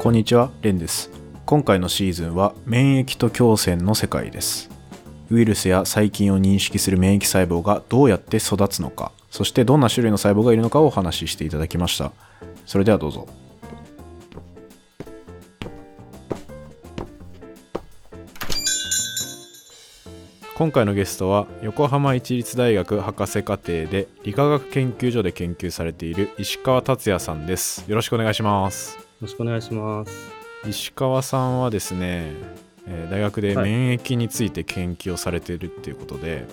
[0.00, 1.10] こんにちは、レンです。
[1.44, 4.70] 今回のシーズンは免疫と共戦の世界です。
[5.30, 12.12] ウイルスや細菌を認識する免疫細胞がどうやって育つのか、そしてどんな種類の細胞がいるのかをお話ししていただきました。
[12.64, 13.28] それではどうぞ。
[20.62, 27.84] 今回のゲストは横浜市立大学博士課程で理化学研究所で研究されている石川達也さんです。
[27.88, 28.96] よろしくお願いします。
[28.96, 30.12] よろしくお願いします。
[30.68, 32.30] 石川さんはですね、
[32.86, 36.46] えー大学ではい免疫について研究をされているっていうことで、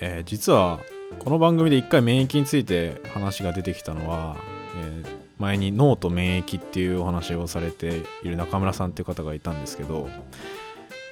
[0.00, 0.80] えー実は
[1.18, 4.38] この番組で一回免疫について話が出てきたのは、
[4.82, 10.08] えー前に脳と免疫っていうお話をされている中村さんっていう方がいたんですけど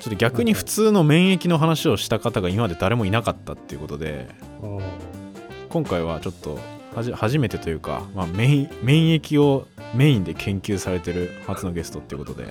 [0.00, 4.28] ちょっと逆に普通の免疫の話をした方が今まで誰もいなかったっていうことで
[5.68, 6.58] 今回はちょっと
[6.94, 12.44] はじ初めてというか、まあ、免免疫をメインで研究されてる初のゲストっていうことで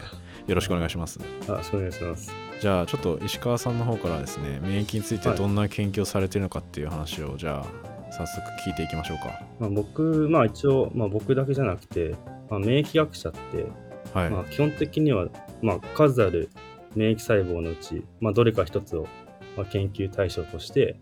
[0.47, 2.31] よろしくお願いしますあ、よろしくお願いします。
[2.61, 9.41] じゃあちょっと石川さんの方からですね免疫についてどんな研究をされてるのかっていう話をじゃあ早速聞いていきましょうか。
[9.59, 12.15] まあ、僕、まあ一応、まあ僕だけじゃなくて、
[12.49, 13.65] まあ、免疫学者って、
[14.13, 15.27] はい、まあ基本的には、
[15.61, 16.49] まあ数ある
[16.97, 19.07] 免疫細胞のうち、まあどれか一つを、
[19.55, 20.99] まあ、研究対象として、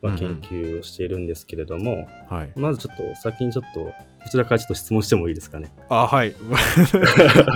[0.00, 0.40] まあ、うんうん。
[0.40, 3.92] 研究をしているんですけれども、はい、まずちょっと先にちょっと、こ
[4.30, 5.72] ちらからちょっと質問してもいいですかね？
[5.88, 6.34] あはい。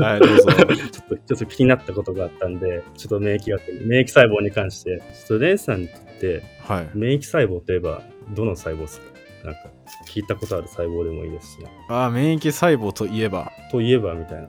[0.00, 0.50] はいどうぞ。
[0.50, 5.88] ちょっと、ちょっと気になったことがあったんで、ちょっと免疫学、免疫細胞に関して、ちょっとレンさんっ
[6.20, 6.90] て、はい。
[6.94, 8.02] 免疫細胞といえば
[8.34, 9.12] どの細胞ですか？
[9.44, 9.60] なんか
[10.08, 11.58] 聞いたことある細胞でもいいですし。
[11.60, 11.66] ね。
[11.88, 13.52] あ免疫細胞といえば。
[13.70, 14.48] といえばみたいな。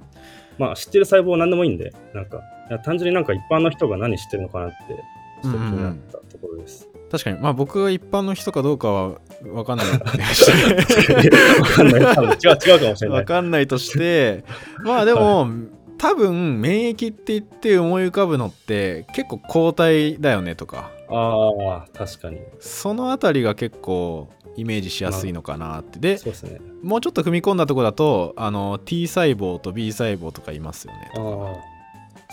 [0.60, 2.42] まあ知ってる細胞は何でもいいんで、なんか
[2.84, 4.76] 単純になんか一般の人が何知ってるのかなって
[5.44, 6.88] ちょっと気になったところです。
[7.12, 10.32] 確かにまあ僕が一般の人かどうかは分かんないわかんない。
[12.02, 13.20] 違う違うかもしれない。
[13.20, 14.44] 分かんないとして
[14.84, 15.48] まあでも
[15.98, 22.40] 多分免疫って言って思い浮かぶのって結構抗体だよねとかああ、確かに。
[22.60, 26.60] そのあたりが結構イメージしやすいのかなってでそうですね。
[26.82, 31.73] もうちょっと踏み込んだところだとあの T 細胞と B 細胞とかいますよねああ、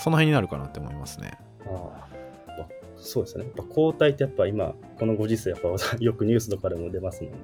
[0.00, 2.06] その辺になるかなって思いますねあ
[3.03, 3.44] そうですね。
[3.44, 5.69] やっぱ抗体ってやっぱ今、このご時世、やっぱ
[5.99, 7.38] よくニュースとかでも出ますもんね。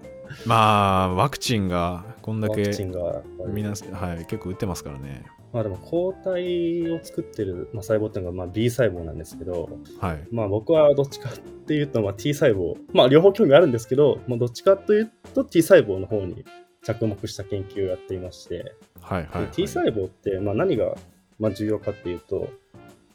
[0.45, 3.23] まあワクチンがこんだけワクチンが。
[3.49, 9.69] みんな、はい、結構打ってますからねまあでも抗体を作ってる、まあ、細胞っていうのがまあ B 細胞なんですけど、
[10.01, 11.33] はいまあ僕はどっちかっ
[11.67, 16.45] ていうとまあ T 細胞、まあ両方興味あるんですけど、まあ、どっちかというと T 細胞の方に
[16.83, 20.97] 着目した研究をやっていまして、はいはい、はいで T 細胞ってまあ何が
[21.39, 22.49] まあ重要かっていうと、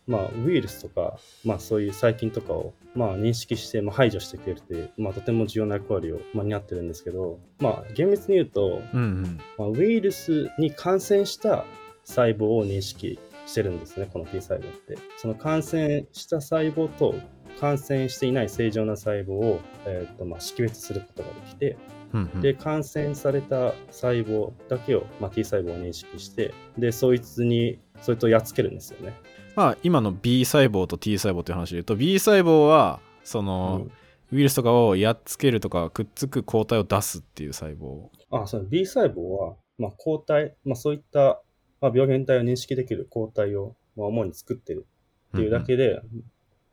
[0.07, 11.65] まあウイルスとか、まあそういう細菌とかをまあ認識してまあ排除してくれるという、まあとても重要な役割をまあ担ってるんですけど、まあ厳密に言うと、うんうんまあ、ウイルスに感染した
[12.03, 14.97] 細胞を認識してるんですね、この T 細胞って。
[15.17, 17.15] その感染した細胞と
[17.59, 21.77] 感染していない正常な細胞を、えーとまあ、識別することができて、
[22.13, 22.41] うんうん。
[22.41, 29.13] で、感染された細胞だけを、まあ、T 細胞を認識して、で、そいつに、それとやっつけるんですよね。
[29.55, 33.87] まあ今の B 細胞と T 細胞という話で言うと B 細胞はその、
[34.31, 38.07] ウイルスとかをやっつけるとかくっつく抗体を出すっていう細胞。
[38.31, 41.41] あ、その B 細胞は、まあ、抗体、まあ、そういった、
[41.81, 44.87] まあ、病原体を認識できる抗体を、まあ、主に作ってる
[45.33, 46.01] っていうだけで、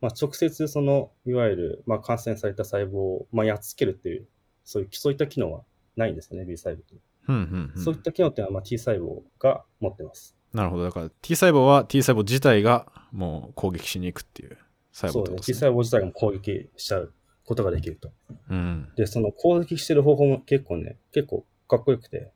[0.00, 4.28] まあ、直接その、いわゆる、まあ、感染された細胞を、まあ、やっつけるっていう、
[4.68, 5.62] そういう、そういった機能は
[5.96, 7.00] ないんですよね、B 細胞に。
[7.28, 10.36] うんうんうんそういった機能っていうのは、まあ、T 細胞が持ってます。
[10.52, 14.56] なるほどだから T 細胞は T 細胞自体がもう攻撃しに行くっていう
[14.92, 15.24] 細胞そうね。
[15.24, 17.12] ってこと T ですね細胞自体が攻撃しちゃう
[17.44, 18.10] ことができると。
[18.50, 22.32] うんで、その攻撃してる方法も結構ね、結構かっこよくて、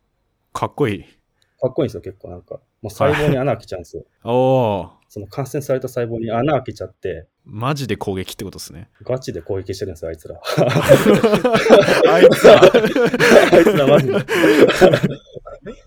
[0.53, 1.05] かっこいい
[1.63, 2.57] かっこいいんですよ、結構なんか。
[2.83, 4.05] もう細胞に穴開けちゃうんですよ。
[4.25, 10.41] おおその感染された細胞に穴開けちゃって、マジで攻撃ってことですねガチで攻撃してるんですよ、あいつら。
[12.11, 12.63] あいつは
[13.53, 14.13] あいつらマジで。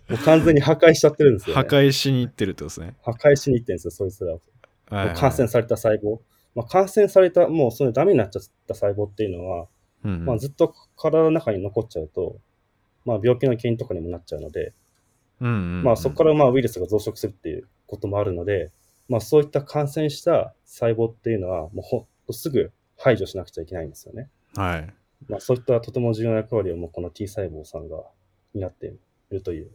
[0.08, 1.70] もう完全に破壊しちゃってるんですよ、破ね。
[1.70, 4.42] 壊しに行ってるってことですね、破壊しに行ってるんですよ、そいつらを。
[4.90, 6.20] はいはい感染された細胞。
[6.54, 9.68] まあ、感染された、もうそれダメになっちゃった細胞っていうのは、
[10.06, 12.38] うんうんまあ、ずっと体の中に残っちゃうと、
[13.04, 14.74] まあ、病気の原因とかにもなっちゃうので、
[15.46, 18.72] うんうんうんまあ、そこからまあウイルスが増殖するっていうこともあるので、
[19.08, 24.30] まあ、そういった感染した細胞っていうのは、もうほんとすぐ排除しなくちゃいけないんですよね。
[24.56, 24.94] はい
[25.30, 27.98] まあ、そういったとても重要な役割をもうこの T 細胞さんが
[28.54, 28.92] 担ってい
[29.32, 29.72] るという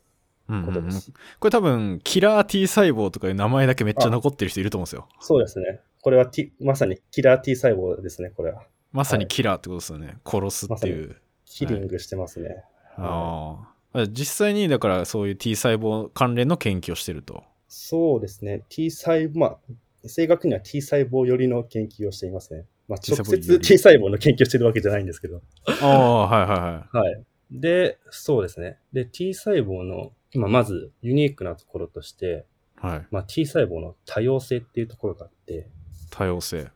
[0.48, 1.12] うんうんうんことです。
[1.38, 5.80] これ多分キラー T 細胞とかいう名前だけめっちゃ残ってる人いると思うんですよそうですね。
[6.02, 8.62] これは、T、まさにキラー T 細胞ですね、これは。
[8.92, 12.64] まさにキラーってことですよね、殺すっていう、キリングしてますね。
[12.96, 13.69] あああ
[14.10, 17.42] 実際にだからそういう T 細胞関連の研究をしてると。
[17.68, 18.62] そうですね。
[18.68, 19.58] T 細胞、まあ、
[20.06, 22.66] 正確には T 細胞寄りの研究をしていますね。
[22.88, 25.40] まあ、直接 T 細胞の研究をしてるわけじゃないんですけど。
[25.66, 26.56] ああ、はいは
[26.92, 27.10] いはい。
[27.10, 27.24] はい。
[27.50, 28.78] で、そうですね。
[28.92, 32.46] で、T 細胞の、まあ、まずユニークなところとして、
[32.76, 33.06] はい。
[33.10, 35.68] まあ、T 細胞の多様性っていうところがあって、
[36.10, 36.68] 多様性。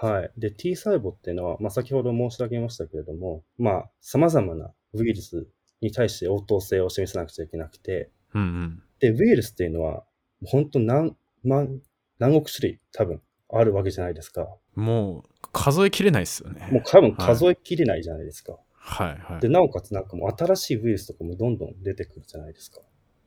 [0.00, 0.30] はい。
[0.38, 5.46] で、T 細胞っていうのは、まあ、先ほど申し上げましたけれども、まあ、様々なウイルス
[5.80, 8.82] に対して応答性を示さなくちゃいけなくて、うんうん。
[9.00, 10.04] で、ウイルスっていうのは、
[10.46, 11.80] 本当何万、
[12.18, 14.48] 何億種類多分あるわけじゃないですか。
[14.74, 16.68] もう数えきれないですよね。
[16.70, 18.58] もう多分数えきれないじゃないですか。
[18.74, 19.48] はいはいで、。
[19.48, 22.80] なおかつなんかもう新しいウイルスとかもどんどん出てくるじゃないですか。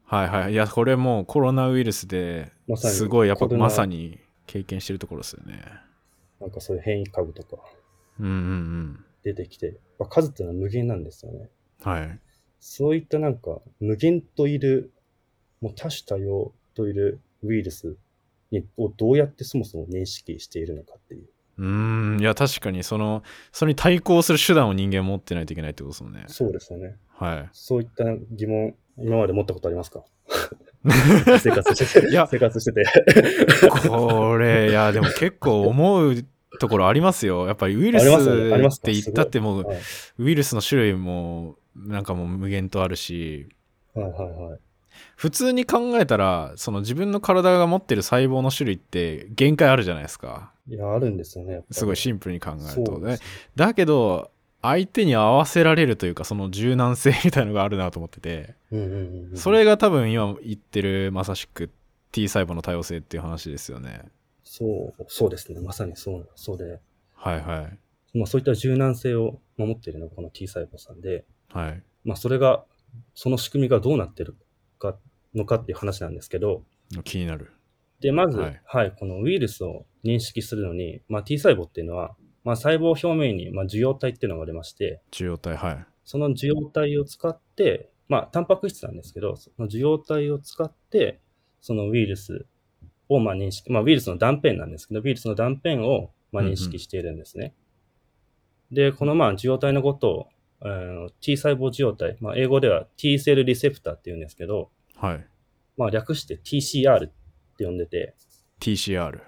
[0.05, 0.53] はいはい。
[0.53, 5.63] いや、これもうコロナウイルスですごいやっぱまさに経験してるところですよね。
[6.39, 7.63] なんかそういう変異株とか
[8.19, 11.49] うんうん出てきて、まあ数っていうのは無限なんですよね。
[11.85, 11.91] うん。
[11.91, 12.19] はい。
[12.65, 14.93] そういったなんか無限といる、
[15.59, 17.97] もう多種多様といるウイルス
[18.51, 21.27] にをどうやってそもそも認識しているのかっていう。
[21.57, 22.19] うーん。
[22.21, 23.21] いや、確かにその、
[23.51, 26.23] それに対抗する手段を人間持ってないといけないってことですもんね。
[26.27, 26.95] そうですよね。
[27.09, 27.49] はい。
[27.51, 30.05] そういった疑問、今まで持ったことありますか？
[31.41, 32.09] 生活してて。
[32.09, 32.85] いや生活してて。
[33.89, 36.15] これ、いや、でも結構思う
[36.59, 37.45] ところありますよ。
[37.45, 39.77] やっぱりウイルスって言ったってもう、はい
[40.19, 43.47] ウイルスの種類もなんかもう無限とあるし、
[43.93, 44.59] はいはいはい。
[45.15, 50.51] 普通に考えたら、その自分の体が持ってる細胞の種類って限界あるじゃないですか。
[50.67, 51.63] いや、あるんですよね。
[51.71, 52.93] すごいシンプルに考えると。
[52.93, 54.31] そうですねだけど、
[54.61, 59.37] 相手に合わせられるというか、その柔軟性みたいのがあるなと思ってて、うんうんうんうん。
[59.37, 61.69] それが多分今言ってるまさしく
[62.11, 64.05] T 細胞の多様性っていう話ですよね。
[64.43, 65.59] そう、そうですね。
[65.59, 66.79] まさにそう、そうで。
[67.13, 67.69] はいは
[68.13, 68.17] い。
[68.17, 71.83] まあそういった柔軟性を守っているのがこの T 細胞さんで、はい。
[72.03, 72.65] まあそれが、
[73.15, 74.35] その仕組みがどうなってる
[74.79, 74.97] か、
[75.33, 76.63] のかっていう話なんですけど、
[77.03, 77.51] 気になる。
[77.99, 85.85] で、まず、ははいい、このウイルスを認識するのに、まあ T 細胞っていうのは、まあ細胞表面に、まあ受容体っていうのがありまして、受容体、はい。
[86.03, 91.21] その受容体を使って、まあタンパク質なんですけど、その受容体を使って、
[91.61, 92.45] そのウイルス
[93.07, 97.53] をまあ認識、まあウイルスの断片なんですけど、ウイルスの断片をまあ認識しているんですね。
[98.71, 100.27] で、このまあ受容体のことを、
[100.63, 105.27] えー T 細胞受容体、まあ英語では T セルリセプターって言うんですけど、はい。
[105.77, 107.11] まあ略して TCR っ
[107.57, 108.15] て呼んでて、
[108.59, 109.19] TCR。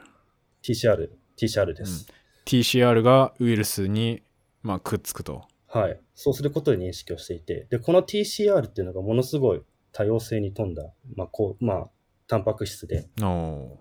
[0.63, 2.07] TCR、TCR です。
[2.45, 4.23] TCR がウイルスに、
[4.63, 5.45] まあ、くっつくと。
[5.67, 5.99] はい。
[6.13, 9.61] そうすることで認識をしていて、で、この TCR っていうのがものすごい
[9.91, 10.83] 多様性に富んだ、
[11.15, 11.89] まあ、こう、まあ、
[12.27, 13.77] タンパク質で、お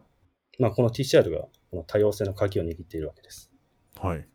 [0.58, 3.50] まあ、この TCR がこの多様性の鍵を握っているわけです。
[3.96, 4.28] ーはい。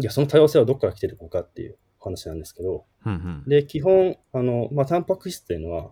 [0.00, 3.44] いや、その多様性はどこから来ているのかっていう話なんですけど、うんうん。
[3.46, 5.90] で、基本、あの、まあ、タンパク質っていうのは、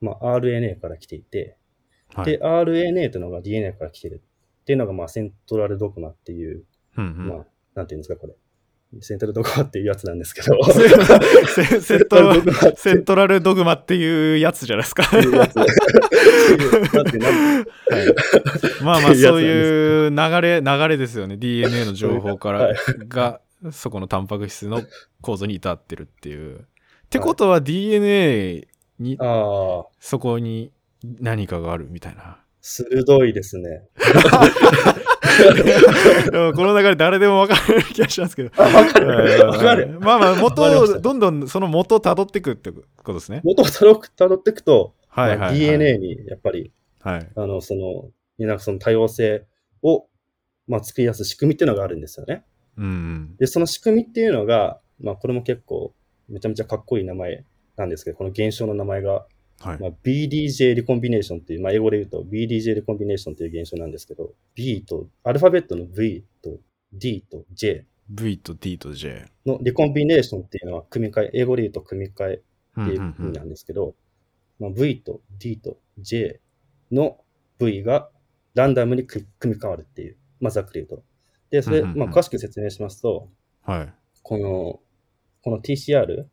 [0.00, 1.56] まあ、RNA から来ていて、
[2.14, 2.26] はい。
[2.26, 4.22] で、RNA というのが DNA から来ている
[4.62, 6.64] っていうのが、まあ、セントラルドグマっていう、
[6.96, 8.34] うんうんまあ、なんていうんですか、これ。
[9.00, 10.62] セントラルドグマっていうやつなんですけど、
[11.46, 15.02] セセントラドグマセントラルドグマっていうやつじゃないですか。
[18.82, 21.36] まあまあそういう流れ、流れですよね。
[21.36, 22.76] DNA の情報から、はい
[23.08, 24.82] が、そこのタンパク質の
[25.20, 26.58] 構造に至ってるっていう。
[26.60, 26.64] っ
[27.08, 28.68] てことは DNA
[28.98, 30.72] に、ああ、そこに
[31.02, 32.38] 何かがあるみたいな。
[32.60, 33.84] 鋭いですね。
[36.54, 38.50] この流れ誰でも分かる気がしますけど。
[38.56, 39.46] あ、わかる。
[39.46, 40.00] わかる。
[40.00, 43.40] まあまあ元を、どんどんその元を辿っていくってことですね。
[43.44, 45.48] 元をたど辿っていくと、はいはい、はい。
[45.48, 46.72] まあ DNA にやっぱり、
[47.02, 47.28] はい。
[47.36, 49.46] あの、その、になんかその多様性
[49.82, 50.06] を、
[50.66, 52.44] まあ、作り出す仕組みっていうのがあるんですよね。
[52.76, 53.36] うんうん。
[53.36, 55.94] で、その仕組みっていうのが、まあ、これも結構、
[56.28, 57.44] めちゃめちゃかっこいい名前
[57.76, 59.26] なんですけど、この現象の名前が、
[59.60, 59.78] はい。
[59.80, 66.58] まあ、BDJ リコンビネーションっていう、まあ、英語で言うと BDJ リコンビネーションっていう現象なんですけど、B と、アルファベットの V と
[66.92, 69.24] D と J V と D と J。
[69.46, 72.40] のリコンビネーションっていうのは組み替え、英語で言うと組み替えっ
[72.76, 73.94] うんていう意味なんですけど、
[74.58, 76.40] まあ、V と D と J
[76.92, 77.18] の
[77.58, 78.10] V が
[78.54, 81.04] ランダムに組組み替わるっていう、まあ、ざっくり言うと。
[81.50, 83.28] で、それ、うんうんうんまあ、詳しく説明しますと、
[83.62, 83.94] はい。
[84.22, 84.80] この、
[85.42, 86.26] この TCR、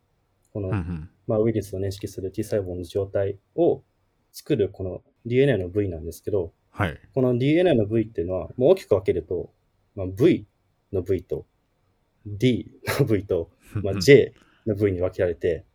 [0.53, 1.10] この、うんうん。
[1.27, 3.84] まあ、ウイルスを認識する T 細胞の状態を
[4.32, 7.00] 作るこの DNA の V なんですけど、はい。
[7.13, 9.51] この DNA の V っていうのは、もう大きく分けると、
[9.96, 10.46] まあ、V
[10.91, 11.46] の V と
[12.25, 13.51] D の V と、
[13.84, 14.34] まあ、 J
[14.65, 15.65] の V に分けられて、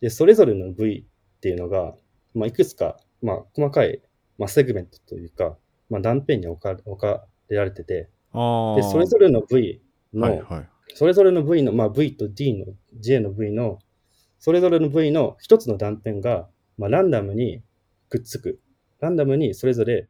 [0.00, 1.94] で、それぞれの V っていうのが、
[2.34, 4.00] まあ、いくつか、まあ、細かい、
[4.38, 5.56] まあ、セグメントというか、
[5.88, 8.08] まあ、断片に置か置かれられてて。
[8.32, 9.82] で、それぞれの V
[10.14, 10.68] の、はいはい。
[10.94, 12.66] それぞれの V の、まあ、V と D の、
[12.98, 13.78] J の V の、
[14.38, 17.62] それぞれの部位の一つの断片が、まあ、ランダムに
[18.08, 18.60] くっつく。
[19.00, 20.08] ランダムにそれぞれ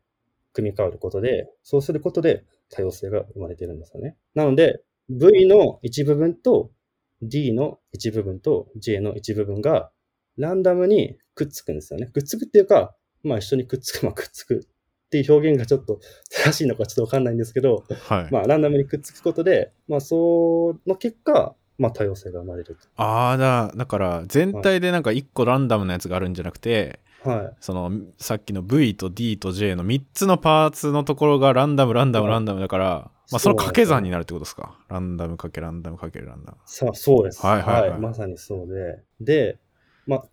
[0.53, 4.17] 組み替わることで、そうすることで多様性が生まれてるんですよね。
[4.35, 6.71] なので、V の一部分と
[7.23, 9.91] D の一部分と J の一部分が
[10.37, 12.07] ランダムにくっつくんですよね。
[12.07, 14.67] くっつくっていうか、まあ一緒にくっつく、まあくっつく
[15.11, 15.99] っていう表現がちょっと
[16.31, 18.33] 正しいのかちょっとわかんないんですけど、はい。
[18.33, 27.31] まあランダムにくっつくことで、まあその結果、まあ多様性が生まれるああ、だ、だから全体でなんか1個ランダムなやつがあるんじゃなくて、と。
[27.31, 27.57] はい。
[27.61, 34.79] そのさっきの V と D と J の3つのパーツのところがランダムランダムはいランダムだから、まあ、その掛け算になるってことですか？
[34.89, 37.45] ランダムかけランダムかけランダムさあ、そうです。
[37.45, 39.03] はいはいはいまさにそうで。
[39.21, 39.59] で、
[40.07, 40.25] まあ、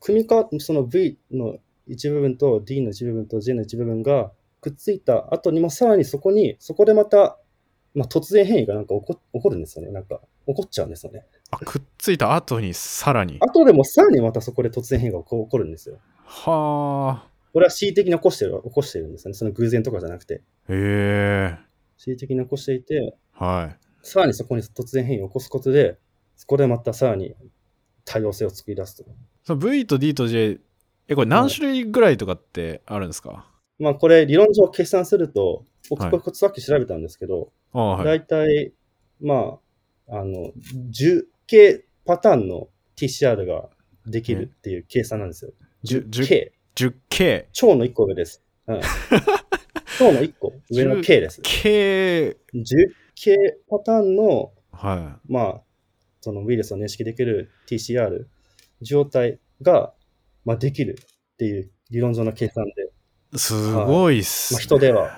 [0.00, 7.38] 組みか、その V の一部分と D の一部分と J の一部分がくっついた後にもさらにそこに、そこでまた、
[7.94, 9.92] まあ、突然変異がなんか起こ起こるんですよね。
[9.92, 11.24] なんか、起こっちゃうんですよね。
[11.50, 15.98] あくっついた後にさらに後でもさらにまたそこで突然変異が起こるんですよ。
[16.24, 19.34] はあこれは恣意的に起こしてる、起こしてるんですよね。
[19.34, 20.34] その偶然とかじゃなくて。
[20.34, 21.56] へえ
[21.96, 25.98] 恣意的に起こしていて、はいさらにそこに突然変異を起こすことで、
[26.36, 27.34] そこでまたさらに
[28.04, 29.02] 多様性を作り出す
[29.46, 29.56] と。
[29.56, 30.60] V と D と J
[31.08, 33.46] えこれ何種類ぐらいとかってあるんですか、
[33.78, 38.72] まあこれ理論上計算すると、僕はいこれさっき調べたんですけど、はいだいたい、
[39.20, 39.58] ま
[40.08, 40.52] あ、あの、
[40.90, 43.68] 10系パターンの TCR が
[44.06, 45.52] できるっていう計算なんですよ。
[45.82, 46.50] じゅ 10K。
[46.76, 48.42] 10K 超の1個上です。
[48.66, 48.80] うん。
[49.98, 51.40] 超の1個上の K です。
[51.42, 53.36] K 10K
[53.68, 55.62] パターンの、はまあ、
[56.20, 58.26] そのウイルスを認識できる TCR
[58.82, 59.92] 状態が、
[60.46, 62.90] まあ、できるっていう理論上の計算で、
[63.34, 65.10] いすごいっす、まあ、人では、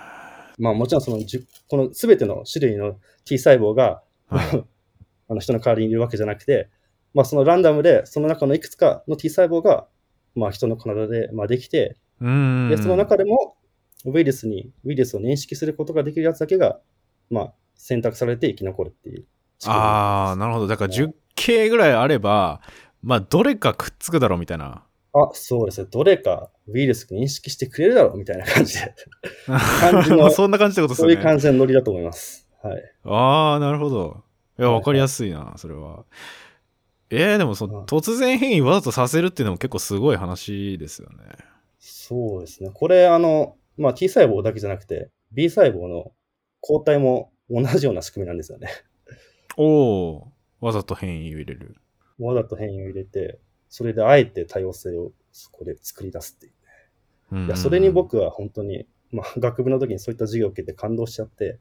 [0.59, 4.65] まあもちろんその10、この全ての種類の T 細胞が、はい。
[5.31, 6.71] あの人の代わりにいるわけじゃなくて、
[7.13, 9.87] まあそのランダムで、その中のいくつかの T 細胞が、
[10.35, 13.57] まあ人の体で、まあ、できて、で、その中でも、
[14.07, 16.81] ウイルスに、ウイルスを認識することができるやつだけが、
[17.29, 19.27] まあ選択されて生き残るっていう。
[19.67, 20.67] ああなるほど。
[20.67, 22.63] だから 10K ぐらいあれば
[23.03, 25.89] まあどれかくっつくだろうみたいなあ、そうですね。
[25.91, 28.95] どれかウイルス認識してくれるだろうみたいな感じで。
[29.47, 32.49] 感じのまあそんな感じってことですそういう感じのノリだと思います。
[32.63, 32.83] はい。
[33.05, 34.23] ああなるほど
[34.59, 36.05] いやわかりやすいなそれは
[37.11, 41.17] えー、でもそうん突然変異わざとさせるっていうのも結構すごい話ですよね
[41.79, 42.71] そうですね。
[42.73, 46.13] これ、あの、まあ、T 細胞だけじゃなくて、B 細胞の
[46.61, 48.69] 抗体も同じような仕組みなんですよね。
[49.57, 49.65] お
[50.17, 51.77] おわざと変異を入れる
[52.19, 53.39] わざと変異を入れて、
[53.69, 56.53] それであえて多様性をそこで作り出すっていう。
[57.33, 61.59] うんうんいや、それに僕は本当に、まあ、 学部の時にそういった授業を受けて感動しちゃって、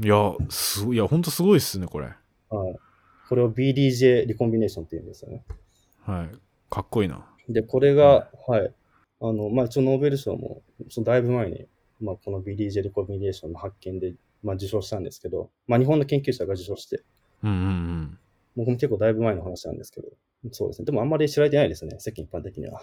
[0.00, 2.78] いやすごいいやほんとすごいっすねこれはい。
[3.28, 5.44] これを BDJ リコンビネーションって言うんですよね。
[6.02, 6.38] はい
[6.70, 8.74] かっこいいなで、これが、はい。
[9.20, 11.66] あの、まあ、一応ノーベル賞も、そのだいぶ前に、
[12.00, 17.02] まあ、この BDJ リコンビネーションの発見で、まあ、受賞したんですけど、まあ、日本の研究者が受賞して、
[17.42, 18.18] うんうんうん
[18.58, 20.08] 僕も結構だいぶ前の話なんですけど、
[20.50, 20.86] そうですね。
[20.86, 22.82] でもあんまり知られてないですね、世間一般的には。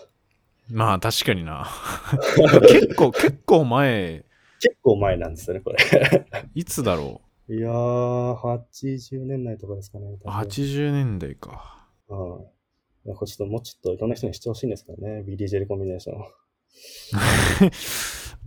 [0.69, 1.67] まあ確かにな
[2.71, 4.25] 結構結構前
[4.61, 5.77] 結構前なんですよね、これ。
[6.55, 10.07] いつだろいやー、80年代とかですかね。
[10.07, 12.17] う多分80年代かうん。
[13.05, 16.23] いやこれちょっともうちょっといろんな人に知ってほしいんですけどね、BDJ リコンビネーション。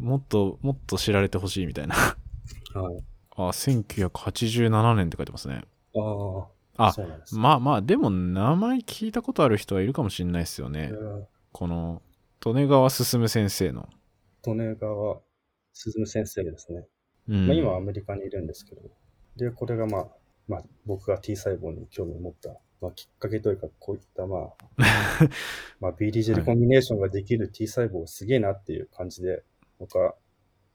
[0.03, 3.05] もっともっと知られてほしいみたいなはい。
[3.37, 5.63] あ1987年って書いてますね
[5.95, 6.47] ああ、
[6.79, 7.37] あそうなんです。
[7.37, 10.91] まあまあでも名前聞いたことある人はいるかもしれないですよね。
[10.93, 12.03] うんこの
[12.45, 13.89] 利根川進先生の、
[14.47, 15.21] 利根川
[15.73, 16.87] 進先生ですね。
[17.29, 17.47] うん。
[17.47, 18.83] まあ、今はアメリカにいるんですけど、
[19.37, 20.09] で、これがまあ、
[20.47, 24.55] まあ、僕が T 細胞に興味を持った、まあ、きっかけというか、こういったまあ、
[25.81, 29.43] まあ、 BDJ リコンビネーションができる T 細胞すげえなっていう感じで、
[29.79, 30.15] 僕は、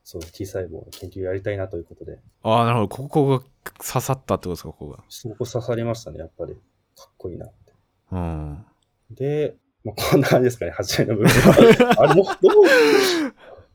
[0.03, 3.43] そういう T 細胞の研究やりたいなということで、ああなるほどここが
[3.77, 6.53] 刺さったってことですかここがそこ刺さりましたね、やっぱり。
[6.95, 7.73] かっこいいなって。
[8.11, 8.65] うん
[9.11, 11.95] で、まあ、こんな感じですかね、8割の部分は。
[11.99, 12.25] あれ、もう、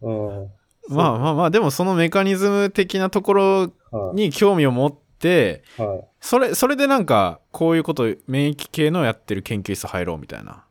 [0.00, 0.50] どううん。
[0.88, 6.08] まあまあまあでもそのメカニズム的なところはいに興味を持ってはい。
[6.20, 10.64] それそれでなんかこういうこと免疫系のやってる研究室入ろうみたいな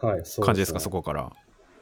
[0.00, 1.22] 感じですかねそこから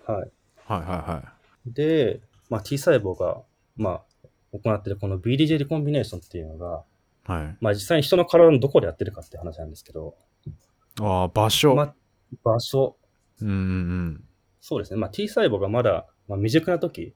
[0.06, 0.30] はい。
[0.66, 1.32] はいはいは
[1.66, 3.42] で、まあ、T 細胞が、
[3.76, 6.84] まあ、行っているこの BDJ リコンビネーションっていうのが、
[7.28, 7.56] いはい。
[7.60, 10.14] まあ、実際に人の体のどこでやってるかって話なんですけど、
[11.00, 11.94] ああ場所、まあ、
[12.42, 12.96] 場所、
[13.40, 14.24] うんうん
[14.60, 14.98] そうですね。
[14.98, 17.14] まあ、T 細胞がまだ、まあ、未熟な時、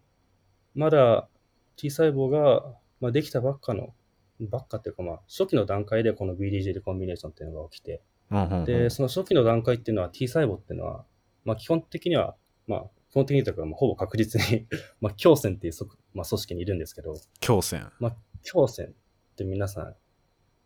[0.74, 1.28] まだ
[1.76, 2.64] T 細胞が、
[3.00, 3.94] まあ、できたばっかの、
[4.40, 8.64] ばっかっていうか、まあ、初期の段階でこの BDJ リコンビネーションっていうのが起きて、うんうんうん。
[8.64, 11.04] で、その初期の段階っていうのは T 細胞っていうのは、
[11.44, 12.36] まあ基本的には、
[12.66, 14.66] まあ基本的にとか、まあ、ほぼ確実に
[15.00, 17.92] まあ胸腺っていうそ、まあ、組織にいるんですけど、強線。
[18.00, 18.16] まあ
[18.54, 19.96] 胸腺って皆さん、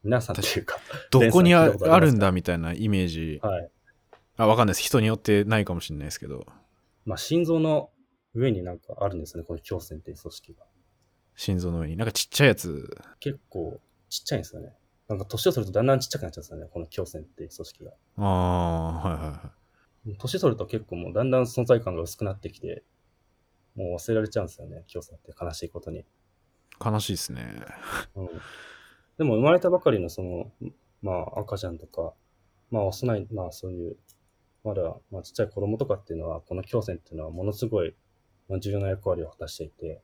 [0.04, 0.78] 皆さんというか、
[1.10, 3.40] どこにあるんだみたいなイメージ。
[3.42, 3.70] はい。
[4.36, 4.82] あ、わかんないです。
[4.84, 6.46] 人によってないかもしれないですけど。
[7.04, 7.90] まあ心臓の
[8.32, 10.66] 上になんかあるんですよね、この胸腺っていう組織が。
[11.34, 11.96] 心臓の上に。
[11.96, 12.96] なんかちっちゃいやつ。
[13.18, 14.72] 結構ちっちゃいんですよね。
[15.08, 17.92] なんか年を取るとだんだんちっちゃくなっちゃうんですよね、この胸腺っていう組織が。
[18.18, 19.65] ああ、はいはいはい。
[20.14, 22.84] 年取ると結構もうだんだん存在感が薄くなってきて、
[23.74, 26.04] もう忘れられちゃうんですよね、胸腺って悲しいことに。
[26.84, 27.46] 悲しいですね。
[28.14, 28.28] うん。
[29.18, 30.50] でも生まれたばかりのその、
[31.02, 32.14] まあ赤ちゃんとか、
[32.70, 33.96] まあ幼い、まあそういう、
[34.64, 37.94] まだ、まあちっちゃい子供とかっていうのは、この胸腺っていうのはものすごい
[38.48, 40.02] まあ重要な役割を果たしていて、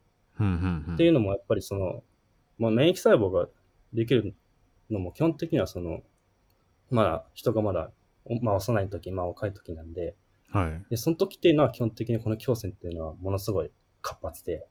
[0.95, 2.03] っていうのもやっぱりその、
[2.59, 3.49] まあ免疫細胞が
[3.93, 4.35] できる
[4.91, 6.03] のも基本的にはその、
[6.91, 8.02] まだ人がまだ、お
[8.41, 10.15] まあ幼い時、まあ若い時なんで、
[10.51, 10.85] はい。
[10.91, 13.71] で、その時っていうのは基本的にこの胸腺っていうのはものすごい
[14.03, 14.67] 活発で、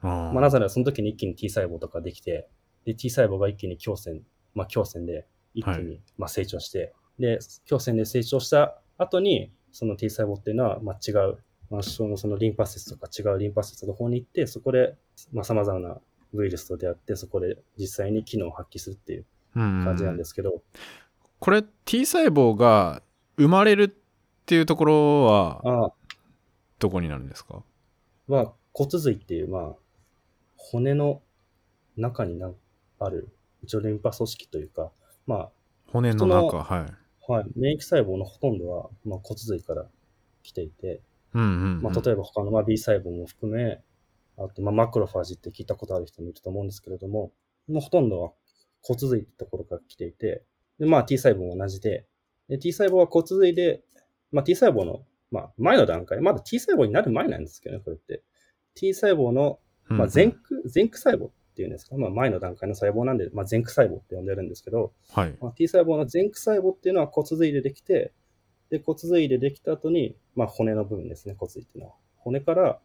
[0.00, 0.32] あー。
[0.32, 2.48] まあなぜならその時に一気に T 細胞とかできて、
[2.84, 4.22] で、T 細胞が一気に胸腺、
[4.54, 11.38] まあ胸腺で一気はにまあ成長して、で、胸腺で成長した後に、その T 細胞っていうのはまあ違う、
[11.70, 14.96] まあそのそのリンパ節とか違うリンパ節の方に行って、そこで
[15.32, 15.98] まあ様々な
[16.32, 20.62] ウイルスと出会って、そこで実際に機能を発揮するっていう感じなんですけど、
[21.40, 23.02] これ T 細胞が
[23.36, 25.92] 生まれるっていうところはああ、
[26.78, 27.62] どこになるんですか？
[28.28, 29.74] は骨髄っていう、まあ、
[30.56, 31.22] 骨の
[31.96, 32.50] 中にな
[32.98, 33.28] ある
[33.62, 34.90] 一応リンパ組織というか、
[35.26, 35.48] ま
[35.92, 36.92] 骨の中はい。
[37.28, 39.86] あ、はい、免疫細胞のほとんどは、まあ、骨髄から
[40.42, 41.00] 来ていて、
[41.34, 41.82] うんうん、うん。
[41.82, 43.80] まあ、例えば他のまあ B 細胞も含め、
[44.38, 47.32] あとまあマクロファージって聞いたことある人もいると思うんですけれども、
[47.68, 48.32] もうほとんどは
[48.82, 50.44] 骨髄ってところから来ていて、
[50.80, 52.06] でまあ T 細胞も同じで、
[52.48, 53.82] で T 細胞は骨髄で、
[54.32, 58.24] まあ T 細胞の、まあ、前の段階、まだ T 細胞になる前なんですけどね、これって。
[58.74, 59.60] T 細胞の
[59.90, 65.36] まあ、前駆、前駆細胞っていうんですか、まあ、前の段階の細胞なんで、まあ、前駆細胞って呼んでるんですけど、はい。
[65.40, 68.12] まあ、T 細胞の前駆細胞っていうのは骨髄でできて、
[68.70, 71.96] で、骨髄でできた後に、まあ、骨の部分ですね、骨髄っていうのは。
[72.18, 72.78] 骨から、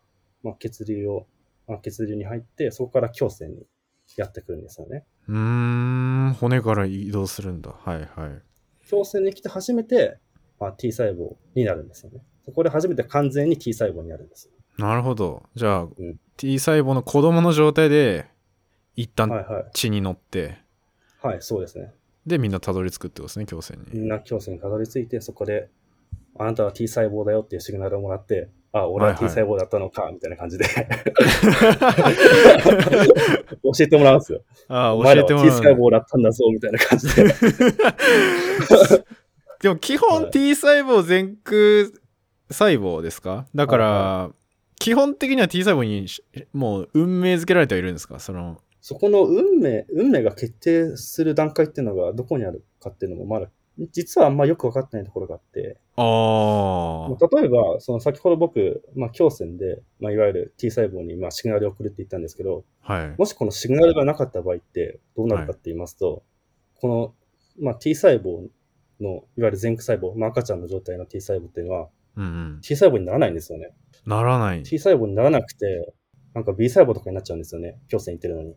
[0.44, 1.28] まあ、血流を、
[1.68, 3.68] まあ、血流に入って、そこから胸腺に
[4.18, 5.06] やってくるんですよね。
[5.28, 7.72] うーん、骨から移動するんだ。
[7.72, 8.42] はいはい。
[8.92, 10.20] 胸腺に来て初めて、
[10.60, 12.22] まあ、T 細胞になるんですよね。
[12.46, 14.52] そこで初めて完全に T 細胞になるんですよ。
[14.78, 15.44] なるほど。
[15.56, 18.28] じゃあ、ん T 細胞の子供の状態で、
[18.96, 19.66] 一旦はいはい。
[19.74, 20.58] 血に乗って、
[21.22, 21.94] はい、そうですね。
[22.26, 23.86] で、みんなたどり着くってことですね、胸腺に。
[23.92, 25.70] みんな胸腺にたどり着いて、そこで、
[26.38, 30.66] あなたは T 細胞だよっていうシグナルをもらって、あ、俺は T 細胞だったのか、みたいな感じで
[33.64, 34.42] 教えてもらうんですよ。
[34.68, 35.58] ああ、教えても T らう。
[35.58, 37.24] 細胞だったんだぞ、みたいな感じで。
[39.62, 41.94] でも基は本い T 細胞前駆
[42.52, 43.48] 細胞ですか？
[43.56, 44.32] だから、は
[44.78, 46.22] 基本的には T 細胞にし
[46.54, 48.20] もう運命づけられてはいるんですか？
[48.20, 53.48] その、そこの運命、運命が決定する段階っていうのがどこにあるかっていうのもまだ、
[53.92, 63.16] 実はあんまよくわかってないところがあって、ああ、まあ例えば、その先ほど僕、まあ、胸腺で、まあ、いわゆる T 細胞にまあシグナルを送るって言ったんですけど、はい。
[63.18, 66.24] もしこのシグナルがなかった場合ってどうなるかって言いますと、
[66.80, 67.14] この、
[67.60, 68.48] まあ、T 細胞
[69.02, 72.62] の、いわゆる前駆細胞、まあ、赤ちゃんの状態の T 細胞っていうのはうんうん。
[72.62, 73.74] T 細胞にならないんですよね。
[74.06, 74.64] ならない。
[74.64, 75.94] T 細胞にならなくて、
[76.34, 77.78] なんか B 細胞とかになっちゃうんですよね。
[77.92, 78.56] 胸腺行ってるのに。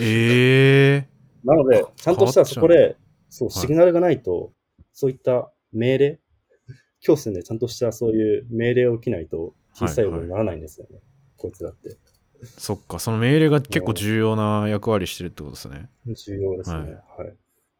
[0.00, 1.08] ええ
[1.44, 2.96] なので、ちゃんとしたらそこで、
[3.28, 4.52] そう、はいシグナルがないと、
[4.92, 6.20] そういった命令、
[7.06, 11.00] 胸腺でちゃんとしたそういう命令を受けないと T 細胞にならないんですよね。
[11.36, 11.96] こいつだって。
[12.58, 15.90] そっか、その命令が結構重要な役割してるってことですね。
[16.06, 16.76] 重要ですね。
[16.76, 17.32] ははいい。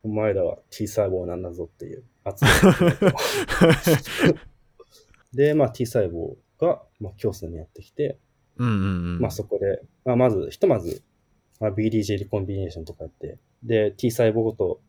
[0.02, 3.18] お前らは T 細胞なんだぞっていう 圧力
[5.32, 8.18] で、まあ T 細胞が、まあ、にやってきて、
[8.56, 8.78] うんうんう
[9.16, 9.20] ん。
[9.20, 11.02] まあそこで、まあまず、ひとまず、
[11.60, 14.80] まあ、BDJ リコンビネーションとかやって、で、T 細胞ごと、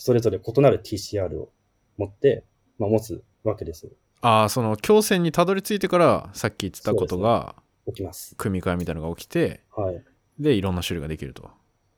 [0.00, 1.52] それぞれ異なる TCR を
[1.98, 2.44] 持って、
[2.78, 3.92] まあ持つわけです。
[4.22, 7.54] ああ、その胸腺にたどり着いてから、さっき言ってたことが、
[7.86, 8.34] 起きます。
[8.36, 10.02] 組み換えみたいなのが起きて、はい。
[10.38, 11.50] で、いろんな種類ができると。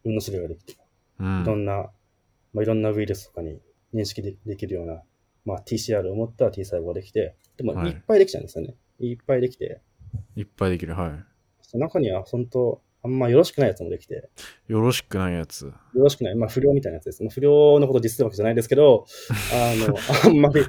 [0.02, 0.72] いろんな種類ができて、
[1.20, 1.58] ういろん。
[1.60, 1.90] んな、
[2.52, 3.60] まあいろんなウイルスとかに
[3.94, 5.00] 認識でできるような、
[5.44, 8.74] まあ TCR を持った T 細胞ができて、でもはいいっぱいできちゃうんですよね。
[8.98, 9.80] いっぱいできて、
[10.34, 10.94] いっぱいできる。
[10.94, 11.24] は
[11.60, 14.30] その中には本当、あんまよろしくないやつもできて、
[14.68, 14.72] い。
[14.72, 15.66] よろしくないやつ。
[15.66, 17.22] よろしくない、まあ不良みたいなやつです。
[17.22, 19.06] まあ、不良のことをディスるわけじゃないですけど、
[19.52, 20.64] あの、あんまり、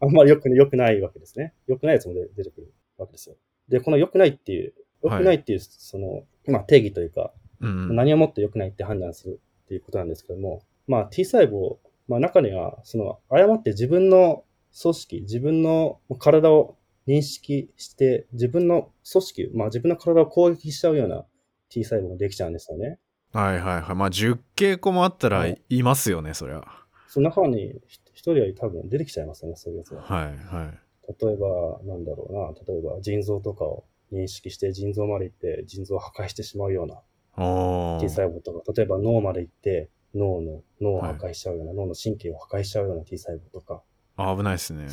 [0.00, 1.54] あんまり良く良くないわけですね。
[1.66, 3.36] 良くないやつも出出てくるわけですよ。
[3.68, 7.96] で、この良くないっていう、良くないっていう、その、まあ定義というか、うんうん。
[7.96, 14.44] 何をもって良くないって判断するっていうことなんですけども、まあ T 細胞まあ中には、その、誤って自分の
[14.80, 21.24] 組織、自分の体を認識して、自分の組織、まあ自分の体を攻撃しちゃうような
[21.68, 22.98] T 細胞ができちゃうんですよね。
[23.32, 23.94] はいはいはい。
[23.94, 26.64] まあ10傾向もあったらはいいますよね、そりゃ。
[27.08, 30.02] その中にひ一人は多分出てきちゃいますよね、そういうやつが。
[30.02, 31.14] はいはい。
[31.20, 37.00] 例えば、なんだろうな、例えば腎臓とかを認識して腎臓まで行って腎臓を破壊してしまうような
[37.42, 38.08] お T ー。
[38.08, 43.82] 細胞とか、例えば脳まで行って脳の、脳を破壊しちゃうような、脳の神経を破壊しちゃうような T 細胞とか、
[44.16, 44.88] あ危ないですね。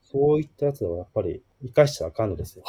[0.00, 2.64] そういったやつはやっぱり生かしちゃあかんのですよ。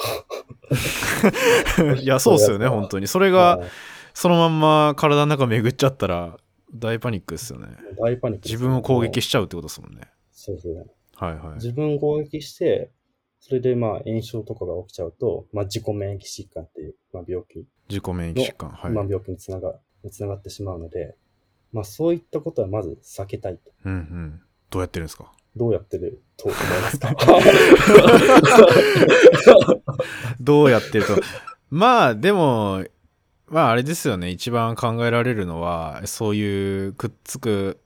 [2.02, 3.08] いや、そうっすよね、本当に。
[3.08, 3.70] それが、はい
[4.16, 6.38] そのまんま体の中巡っちゃったら、
[6.72, 7.70] 大パニックですよね。
[7.98, 10.02] 大パニックです自分を攻撃ししちゃうってことですもんね。
[10.32, 10.86] そうですね。
[11.16, 11.56] はいはい。
[11.56, 12.92] 自分を攻撃して、
[13.40, 18.70] それでまあ炎症とかが起きちゃうと、まあ自己免疫疾患っていう、まあ、病気、自己免疫疾患。
[18.70, 18.92] はい。
[18.92, 19.74] まあ病気につなが、
[20.12, 21.16] つながってしまうので、
[21.72, 23.72] まあそういったことはまず避けたいと。
[23.86, 24.42] うんうん。
[24.70, 25.32] どうやってるんですか？
[25.56, 27.16] どうやってると思いますか？
[30.40, 31.16] どうやってると？
[31.70, 32.86] まあ、でも、
[33.48, 34.30] まああれですよね。
[34.30, 37.80] 一番考えられるのは、そういうくっつく、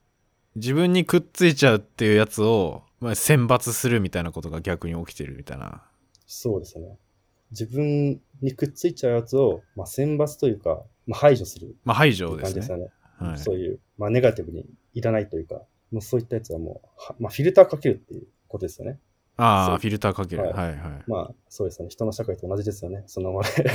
[0.56, 5.82] 自分にくっついちゃうっていうやつを、まあ、選抜するみたいなことが逆に起きてるみたいな。
[6.26, 6.96] そうですね。
[7.50, 12.88] 自分にくっついちゃうやつを、まあ、選抜というか、まあ、排除するまあ排除ですね。
[13.18, 13.38] はい。
[13.38, 18.98] そういう、まあ、ネガティブにいらないというか、もうそういったやつはもう、はまあ、フィルターかけるっていうことですよね。
[19.36, 20.42] ああ、フィルターかける。
[20.42, 21.04] ははいいはい。
[21.06, 21.90] まあ、そうですよね。
[21.90, 23.04] 人の社会と同じですよね。
[23.06, 23.50] そのままで。
[23.68, 23.72] フ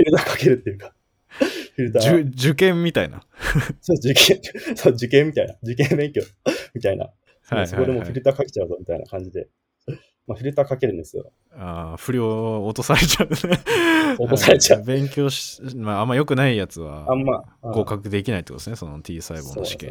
[0.00, 0.94] ィルターかけるっていうか、
[1.28, 3.24] フィルター、受験みたいな。
[3.80, 4.40] そう受験、
[4.76, 6.22] そう受験みたいな、受験勉強
[6.74, 7.06] みたいな。
[7.06, 9.48] はいはいはいそこでもうフィルターかけちゃうぞみたいな感じで。
[10.26, 11.32] まあ、フィルターかけるんですよ。
[11.52, 13.36] ああ、不良を落とされちゃうね。
[14.18, 19.90] 落とされちゃうはい 勉強し、まあ、あんま良くないやつはあんま、あ合格できないってことですね、その T 細胞の試験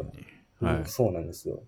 [0.60, 0.66] に。
[0.66, 0.76] はい。
[0.78, 1.62] うんそうなんですよ。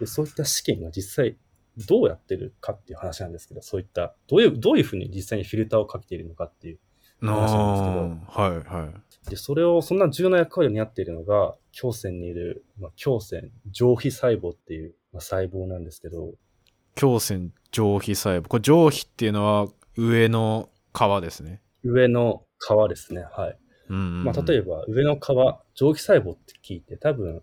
[0.00, 1.36] で、そういった試験が実際
[1.76, 6.78] どうやってるかっていう話なんですけど、そういった、どういう、どういうふうに実際にフィルターをかけているのかっていう。
[7.22, 8.92] あ話なんですあ、はいは
[9.26, 9.30] い。
[9.30, 16.34] で、それを、そんな重要な役割を担っているのが、胸腺にいる、まあ、胸腺上皮細胞っていう、まあ、細胞なんですけど、
[17.00, 18.48] 胸腺上皮細胞。
[18.48, 21.62] これ上皮っていうのは上の皮ですね。
[21.82, 23.24] 上の皮ですね。
[23.36, 23.58] はい。
[23.90, 25.20] うんうんうん、まあ、例えば、上の皮、
[25.74, 27.42] 上皮細胞って聞いて、多分、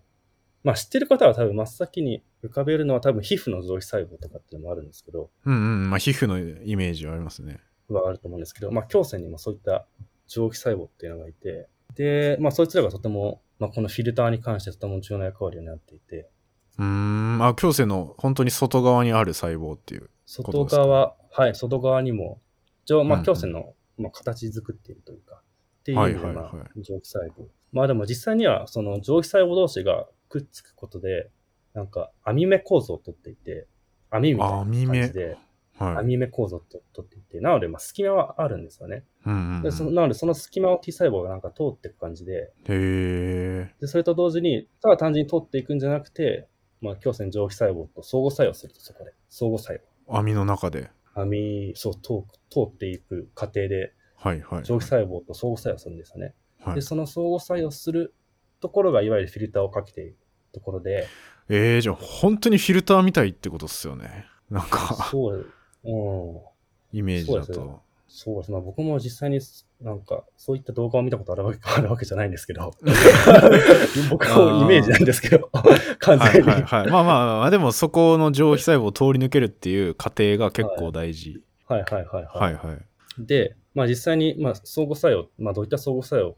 [0.64, 5.90] まあ、知ってる方は多分真っ先に浮かべるのは多分皮膚の上皮細胞とかっていうのもあるんですけど、うんうん。
[5.90, 7.60] まあ、皮膚のイメージはありますね。
[7.88, 9.86] はあると思うんですけど、まあ、胸腺にもそういった
[10.26, 16.30] 上皮細胞っていうのがいて、で、まあ、そいつらがとても、まあ、このフィルターに関してとても重要な役割を担っていて、
[16.78, 17.38] うーん。
[17.42, 20.10] あ、胸腺の本当に外側にある細胞っていう。
[20.26, 22.40] 外側、はい、外側にも、
[22.84, 25.42] 上まあ、うんうん胸腺の、まあ、形作っているというか、
[25.80, 27.46] っていう意味で、はいはいはいまあ、上皮細胞。
[27.72, 31.30] まあでも実際には、その上皮細胞同士がくっつくことで、
[31.74, 33.66] なんか網目構造をとっていて、
[34.10, 35.38] 網みたいな感じで、
[35.78, 35.96] はい。
[35.96, 39.04] 網目構造をととっていて、なので、まあ、隙間はあるんですよね。
[39.24, 43.74] うんうんうんでそのなので、その隙間を T 細胞がなんか通っていく感じで、へえ。
[43.80, 46.48] で、それと同時に、ただ単純に通っていくんじゃなくて、
[46.82, 49.14] まあ、胸腺上皮細胞と相互作用すると、そこで。
[49.30, 49.72] 相互作
[50.08, 50.14] 用。
[50.14, 50.90] 網の中で。
[51.14, 54.64] 網、そう、通通っていく過程で、はいはい。
[54.64, 56.34] 上皮細胞と相互作用するんですよね。
[56.60, 58.14] はいで、、その相互作用する
[58.60, 60.16] ところが、いわゆるフィルターをかけている
[60.52, 61.06] ところで、
[61.48, 64.26] えー、じゃあ本当にフィルターみたいってことっすよね。
[64.50, 65.46] なんか、そう、
[65.84, 67.82] うん、イメージだそうですと。
[68.06, 68.52] そうです。
[68.52, 69.40] まあ僕も実際に
[69.82, 72.72] なんか、そういった動画を見たことあるわけじゃないんですけど、
[74.10, 75.50] 僕のイメージなんですけど、
[75.98, 76.48] 完はい全に。
[76.50, 76.90] はいはい。
[76.90, 81.42] まあまあまあ、でもそこの上皮細胞を通り抜けるっていう過程が結構大事。
[81.66, 82.56] はいはいはいははいい。
[82.56, 82.78] はい。
[83.18, 86.36] で、まあ実際に、まあ相互作用、まあどういった相互作用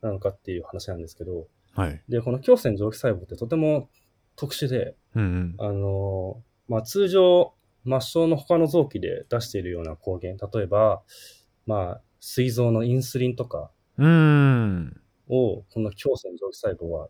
[0.00, 2.02] なのかっていう話なんですけど、はい。
[2.08, 3.90] で、この胸腺上皮細胞ってとても
[4.36, 5.66] 特殊で、うんうん。
[5.66, 7.52] あのーまあ通常、
[7.84, 11.02] 末梢の他の臓器で出しているような抗原、例えば、
[11.66, 15.00] まあ、膵臓のインスリンとかうーん。
[15.28, 17.08] を、この胸腺上皮細胞は、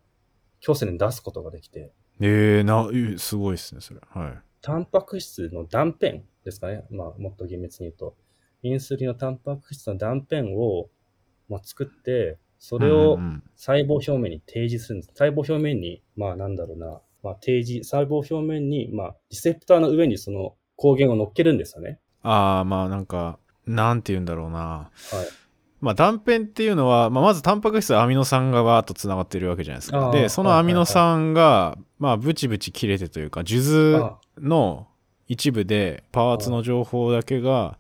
[0.67, 4.01] 胸腺に出すことができて、えー、な、うすごいっすね、それ。
[4.07, 4.39] はい。
[4.61, 6.85] タンパク質の断片ですかね。
[6.91, 8.15] まあ、もっと厳密に言うと。
[8.63, 10.91] インスリンのタンパク質の断片を、
[11.49, 13.19] まあ、作って、それを
[13.57, 15.13] 細胞表面に提示するんです。
[15.15, 22.01] 細胞表面に、まあなんだろうな、まあ提示、細胞表面に、まあリセプターの上にその抗原を乗っけるんですよね。
[22.23, 24.59] ああ、まあなんか、なんて言うんだろうな。
[24.59, 24.91] はい。
[25.81, 30.11] まあ断片っていうのは、まあ、まずタンパク質はアミノ酸がわーっとつながってるわけじゃないですか。
[30.11, 34.89] で、そのアミノ酸が、まあブチブチ切れてというか、数珠あの
[35.29, 37.79] 一部でパーツの情報だけが、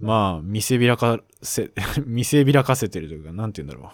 [0.00, 1.70] まあ見せびらかせ、
[2.04, 3.92] 見せびらかせてるというか、なんて言うんだろ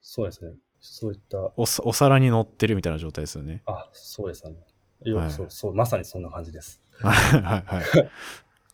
[0.00, 0.52] そうですね。
[0.80, 3.62] そういった、おさお皿に乗ってるみたいな状態ですよね。
[3.66, 4.58] あ、そうですよね。
[5.02, 6.80] よはいそう、そう、まさにそんな感じです。
[7.02, 8.10] はいはいはい。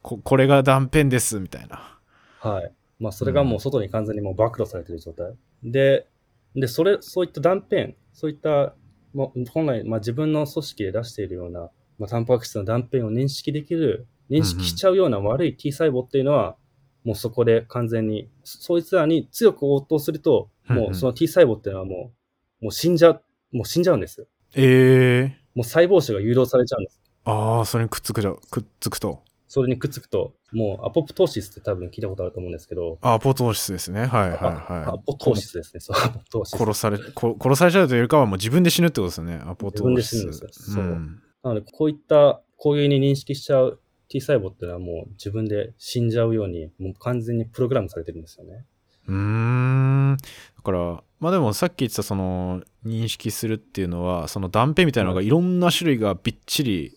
[0.02, 1.98] ここれが断片ですみたいな。
[2.40, 2.72] はい。
[2.98, 5.34] まあ、それがもう外に完全にもう暴露されてる状態。
[5.64, 6.06] で、
[6.54, 8.74] で、それ、そういった断片、そういった、
[9.14, 16.56] もう本来、まあ自分の組織で出しているような、まあ、タンパク質の断片を認識できる、認識しちゃうような悪い T 細胞っていうのは、
[17.04, 22.12] もうそこで完全に、そそいつらに強く応答すると、うんうんもうその T 細胞っていうのはも
[22.60, 24.26] う、もう死んじゃう、もう死んじゃうんですよ。
[24.54, 27.00] ええもう細胞種が誘導されちゃうんです。
[27.24, 29.22] ああ、それにくっつくじゃ、くっつくと。
[29.54, 34.06] それにくっつくと、もうアポプトーシスって多分聞いたことあると思うんですけど、あアポトーシスですね。
[34.06, 34.84] はいはいあはい。
[34.86, 35.80] アポトーシスですね。
[35.80, 36.58] そう、アポトーシス。
[36.58, 39.42] 殺され、こ殺されちゃうというよりかはもう自分で死ぬってことですよね。
[39.44, 40.16] アポトーシス。
[40.16, 48.64] 自分で死ぬんですよそうんなので、こういった攻撃に認識しちゃう T 細胞っていうのはもう自分で死んじゃうように、もう完全にプログラムされてるんですよね。
[49.08, 50.16] うーん。
[50.56, 56.92] だから、まあでもさっき言ってたその認識するっていうのは、その断片みたいなのがいろんな種類がびっちり。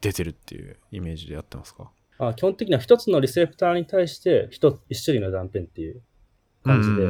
[0.00, 1.90] 出てるっていうイメージでやってますか？
[2.18, 6.02] あ基本的には一つのリセプターに対して一つ一種類の断片っていう
[6.64, 7.06] 感じで、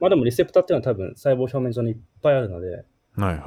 [0.00, 2.84] まあでもリセプターっていうのは多分細胞表面上にいっぱいあるので。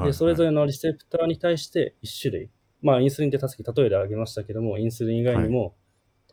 [0.06, 2.50] でそれぞれのリセプターに対して一種類、
[2.82, 5.76] まあインスリンってさっき例えで挙げましたけども、インスリン以外にも、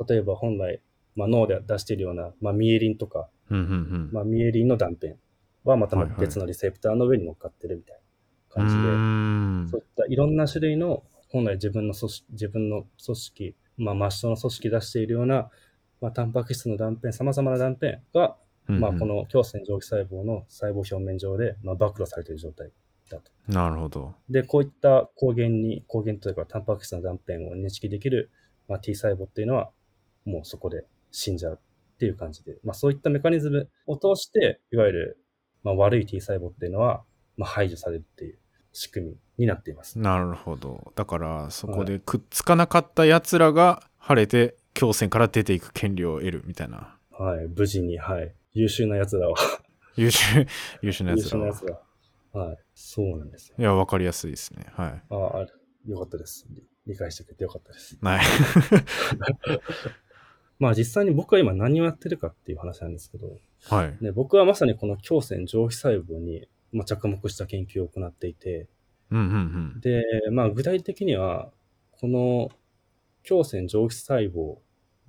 [0.08, 0.80] 例えば本来、
[1.16, 4.10] まあ、脳で出しているような、まあ、ミエリンとか、うんうんうん。
[4.12, 5.14] まあ、ミエリンの断片
[5.64, 8.00] はまた別のリセプターの上に乗っかってるみたい
[8.56, 15.50] な感じで、そういったいろんな種類の本来自分の組織自分の組織、まあ、末梢の組織出しているような、
[16.00, 18.36] まあ、タンパク質の断片、様々な断片が、
[18.68, 22.70] うんうんまあ、この強線蒸気細胞の細胞表面上で、まあ、暴露されている状態
[23.10, 23.30] だと。
[23.48, 24.14] なるほど。
[24.30, 28.30] で、こういった抗原に、抗原というか、タンパク質の断片を認識できる、
[28.68, 29.70] まあ、T 細胞っていうのは、
[30.24, 31.58] もうそこで死んじゃう
[31.94, 35.18] っていう感じで、まあ、そういったメカニズムを通して、いわゆる、
[35.62, 37.04] まあ、悪い T 細胞っていうのは、
[37.36, 38.38] まあ、排除されるっていう
[38.72, 39.98] 仕組みになっています。
[39.98, 40.92] なるほど。
[40.96, 46.98] だから、そこでくっつかなかった奴らが晴れて強戦から出ていく権利を得るみたいな。
[47.10, 47.46] はい。
[47.48, 48.34] 無事に、はい。
[48.52, 49.36] 優秀な奴らは、
[49.96, 50.46] 優秀、
[50.82, 51.54] 優秀な優奴らは。
[51.54, 51.80] 秀な奴
[52.34, 52.46] らは。
[52.48, 52.58] はい。
[52.74, 53.56] そうなんですよ。
[53.58, 54.66] いや、わかりやすいですね。
[54.72, 55.02] はい。
[55.08, 55.46] ああ、
[55.86, 56.46] よかったです。
[56.50, 57.96] 理理解してくれてよかったです。
[58.02, 58.24] ない。
[60.64, 63.96] まあ実際に僕は今何をやってるかっていう話なんですけど、はい。
[64.02, 68.66] ね、僕はまさにこの強線上皮細胞に、まあ、着目した研究を行っていて、
[69.10, 69.80] うんうんうん。
[69.82, 71.50] で、まあ具体的には、
[71.90, 72.48] この
[73.24, 74.56] 強線上皮細胞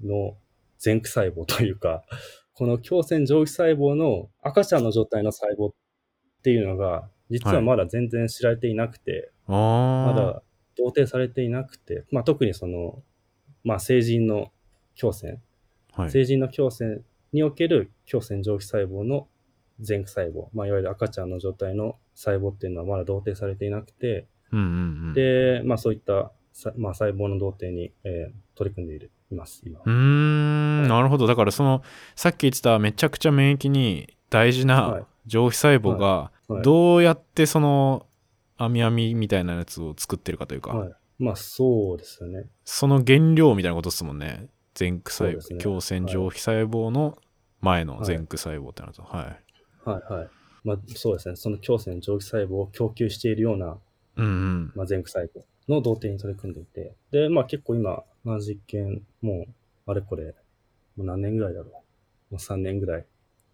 [0.03, 0.35] の
[0.83, 2.03] 前駆細胞というか、
[2.53, 5.73] この強線上皮細胞の赤ちゃんの状態の細胞っ
[6.43, 10.13] ていうのが、実はまだ全然知られていなくて、ああ。
[10.13, 10.41] まだ
[10.77, 13.01] 同定されていなくて、まあ特にその、
[13.63, 14.51] まあ成人の
[14.95, 15.41] 強線、
[15.93, 16.11] はい。
[16.11, 17.03] 成人の強線
[17.33, 19.27] における強線上皮細胞の
[19.79, 25.13] 前駆細胞、まあいわゆる赤ちゃんの状態の細胞っていうのはまだ同定されていなくて、うんうんうん。
[25.13, 29.81] で、まあそういったさ、まあ、細胞の同定に、えー取り組んでいる、います、今。
[29.81, 31.27] うーん、なるほど。
[31.27, 31.83] だからその、
[32.15, 38.05] さっき言ってためちゃくちゃ免疫に大事はない上皮細胞が、はいどうやってその、
[38.57, 40.93] 網網みたいなやつを作ってるかというか、はい。
[41.17, 42.45] まあそうですよね。
[42.63, 44.47] その原料みたいなことですもんね。
[44.77, 47.17] 前駆細胞、ね強線上皮細胞の
[47.61, 49.03] 前の前駆細胞ってなると。
[49.03, 49.43] はい。
[49.85, 50.29] はいはい。
[50.63, 51.35] まあそうですね。
[51.35, 53.77] その強線上皮細胞を供給しているような、
[54.17, 54.71] うんうん。
[54.75, 59.45] まあ、前駆細胞の同定に取り組んでいて、で、まあ結構今、まあ実験、も
[59.87, 60.35] う、あれこれ、
[60.95, 61.71] もう何年ぐらいだろう。
[61.71, 63.05] もう3年ぐらい。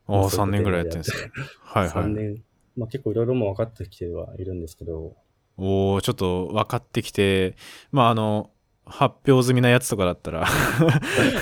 [0.07, 1.31] ああ、3そういう年ぐらいやってるんですね。
[1.63, 2.15] はいは3い。
[2.15, 2.43] 年、
[2.77, 5.15] まあ結構いろいろも分かってきてはいるんですけど、
[5.57, 7.55] おおちょっと分かってきて、
[7.91, 8.51] まああの、
[8.91, 10.45] 発表済みなやつとかだったら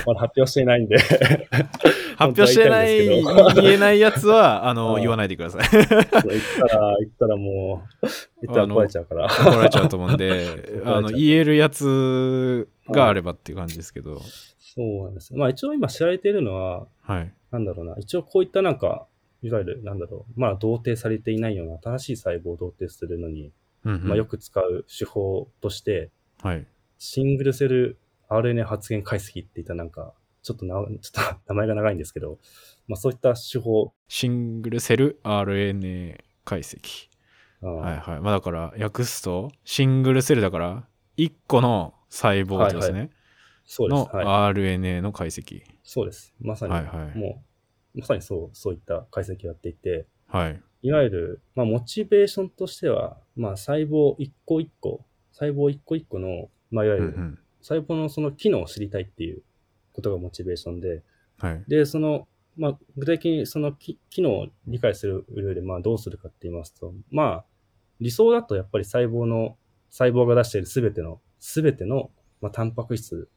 [0.05, 0.97] まだ発表していないんで、
[2.15, 2.97] 発表してない、
[3.55, 5.61] 言えないやつは、あの、言わないでください。
[5.71, 5.97] 言った
[6.77, 8.07] ら、言ったらもう、
[8.41, 9.25] 言ったら怒られちゃうから。
[9.25, 10.47] 怒られちゃうと思うんで、
[10.85, 14.19] あの、言えるやつがあればっていう感じですけど、
[14.59, 15.33] そうなんです。
[15.35, 17.33] まあ一応今知られているのは、はい。
[17.51, 19.07] なんだろうな、一応こういったなんか、
[19.41, 23.51] いわゆる、なんだろう、まあ同定されていないような新しい細胞を同定するのに、
[23.85, 26.67] うんうんまあよく使う手法として、はい。
[26.99, 27.97] シングルセル
[28.29, 32.39] RNA 発現解析っていったなんか、ちょっとな、ちょっと 名前が長いんですけど、
[32.87, 37.09] まあそういった手法、シングルセル RNA 解析。
[37.61, 38.19] はいはい。
[38.21, 43.09] まあだから、訳すと、シングルセルだから、1個の細胞ってことですね。
[43.65, 43.99] そうです。
[43.99, 44.53] のはい。
[44.53, 45.63] RNA の解析。
[45.83, 46.33] そうです。
[46.39, 47.43] まさに、はいはいも
[47.95, 50.61] う、まさにそう、そういった解析をやっていて、はい。
[50.81, 57.39] いわゆる、まあ、モチベーションとしては、まあ、細胞一個一個、細胞一個一個の、まあ、いわゆる、うんうん。
[57.61, 59.41] 細胞のその機能を知りたいっていう
[59.93, 61.03] ことがモチベーションで、
[61.37, 61.63] はい。
[61.67, 62.27] で、その、
[62.57, 67.45] まあ、具体的にその機機能を理解する上で、まあ、どうするかって言いますと、まあ、
[68.01, 69.57] 理想だとやっぱり細胞の、
[69.89, 73.29] 細胞が出しているすべての、すべての、まあ、タンパク質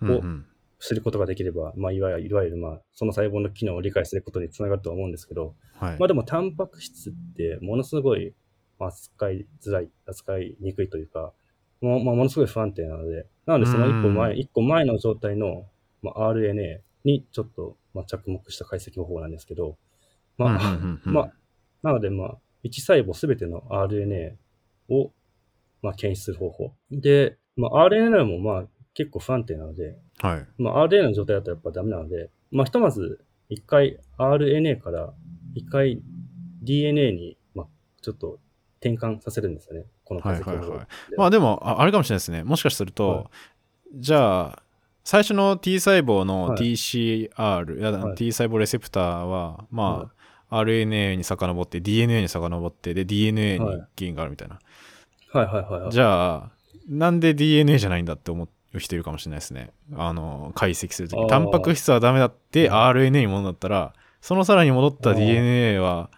[0.00, 0.46] うんうん
[0.80, 8.32] 知ることができれば、まあ、いわゆる、いわゆる、まあ、その細胞の機能を理解することにつながるとは思うんですけど、はいまあでも、タンパク質って、ものすごい、
[8.78, 11.32] まあ、扱いづらい、扱いにくいというか、
[11.80, 15.66] まあ、ものすごい不安定なので、なので、その一個前、一個前の状態の、
[16.02, 19.76] まあ、RNA にちょっと、まあ、着目した解析方法なんですけど、
[20.36, 21.32] まあ、 まあ、
[21.82, 24.34] なので、まあ、1細胞すべての RNA
[24.88, 25.12] を、
[25.82, 26.72] まあ、検出する方法。
[26.90, 30.46] で、まあ、RNA も、まあ、結構不安定なので、はい。
[30.58, 35.14] まあ、RNA の状態だとやっぱダメなので、まあ、ひとまず、一回 RNA から、
[35.54, 36.02] 一回
[36.62, 37.66] DNA に、まあ、
[38.02, 38.38] ちょっと
[38.80, 39.86] 転換させるんですよね。
[40.08, 40.86] この解析方法はいはいはい。
[41.10, 42.42] でまあでもああれかもしれないですね。
[42.44, 43.26] もしかすると、はい。
[43.96, 44.62] じゃあ
[45.04, 46.58] 最初の T 細胞のはい。
[46.58, 48.14] TCR、はい。
[48.16, 50.10] T 細胞レセプターはま
[50.50, 53.76] あ、RNA に遡って DNA に遡ってで DNA にはい。
[53.96, 54.58] 原因があるみたいな、
[55.32, 55.92] はいはいはいはい。
[55.92, 56.50] じゃあ
[56.88, 59.70] なんで DNA じゃないんだって思う人いるかもしれないですね。
[59.94, 61.26] あの解析するとき。
[61.28, 66.10] タンパク質はダメだってう RNA に戻ったらそのさらに戻った DNA は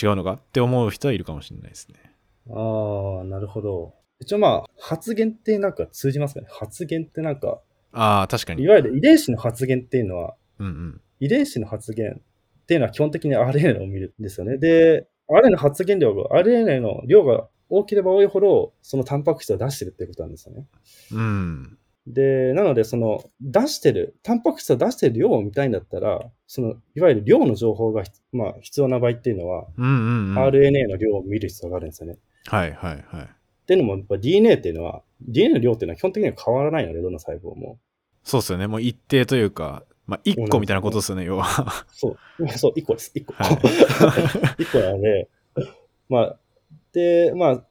[0.00, 2.09] 違うのかって思う人はいるかもしれないですね
[2.52, 3.94] ああ、なるほど。
[4.20, 6.46] 一応まあ、発現ってなんか通じますかね？
[6.50, 7.60] 発現ってなんか、
[7.92, 12.22] ああ確かにいわゆる遺伝子の発現っていうのは、うんうん遺伝子の発現っ
[12.66, 14.56] ていうのは基本的に RNA を見るんですよね。
[14.56, 20.66] で、RNA の発現量が、RNA の量が大きければ多いほど、そのタンパク質を出してるっていうことなんですよね。
[21.12, 32.18] うんで、なので、その、出してる、タンパク質を出してる量を見たいんだったら、その、いわゆる量の情報がひ、まあ、必要な場合っていうのは、うんうんうん RNA の量を見る必要があるんですよね。
[32.46, 33.24] はいはいはい。
[33.24, 33.26] っ
[33.66, 37.78] ていうのも、やっぱ DNA っていうのは、DNA の量っていうのは基本的には変わらないので、どの細胞も。
[38.22, 38.66] そうですよね。
[38.66, 41.84] もう一定というかまあ一個みたいなことですよね要は。
[41.94, 43.32] そう、そう、1個です、1個。
[43.32, 43.54] はい。
[44.64, 45.28] 1個なので、
[46.08, 46.38] まあ、
[46.92, 47.66] で、まあ、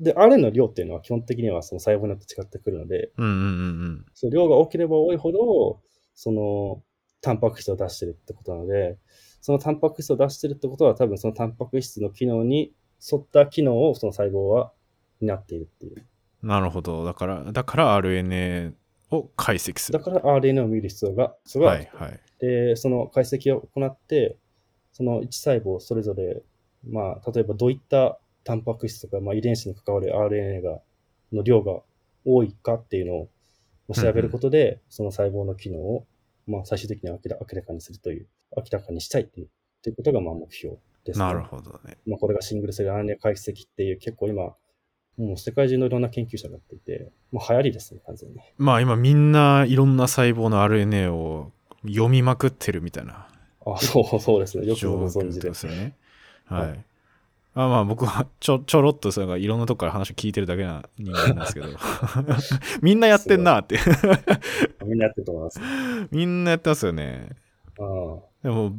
[0.00, 3.36] で、RNA の量っていうのは基本的にはその細胞によって違ってくるので、うんうんう
[3.88, 5.80] んその量が多ければ多いほど、
[6.14, 6.82] その、
[7.20, 8.96] タンパク質を出してるってことなので、
[9.42, 12.72] そのタンパク質を出してるってことは多分そのタンパク質の機能に
[13.10, 14.72] 沿った機能をその細胞は
[15.20, 15.96] 担っているっていう。
[15.96, 16.06] うん
[16.42, 17.04] なるほど。
[17.04, 18.72] だからだから RNA
[19.10, 19.98] を解析する。
[19.98, 22.20] だから RNA を見る必要が、それははいはい。
[22.40, 24.36] で、その解析を行って、
[24.92, 26.42] その1細胞それぞれ、
[26.88, 30.80] まあ、例えばどういったタンパク質とか、まあ、遺伝子に関わる RNA が、
[31.32, 31.80] の量が
[32.24, 33.28] 多いかっていうのを
[33.94, 36.06] 調べることで、その細胞の機能を、
[36.46, 39.50] まあ、最終的に明らかにするという、明らかにしたいっていう、っ
[39.82, 41.24] ていうことが、まあ、目標です、ね。
[41.24, 44.54] なるほどねまあ、これがシングルセル RNA 解析っていう、結構今、
[45.18, 48.36] もう世界中のいろんな研究者がやっていて、もう流行りですね、完全に。
[48.58, 51.52] まあ今みんないろんな細胞の RNA を
[51.86, 53.26] 読みまくってるみたいな
[53.66, 54.66] あ、そう、そうですね。
[54.66, 55.54] よく状ご存知で況で。
[55.54, 55.96] すよね
[56.46, 56.84] はい、はい
[57.54, 61.66] あまあ僕はちょちょろっとそれがいろんなとこから話聞いてるだけな人間なんですけど
[62.80, 63.78] みんなやってんなって
[64.82, 65.60] みんなやってると思います。
[66.10, 67.28] みんなやってますよね
[67.78, 67.86] ああ
[68.42, 68.72] でも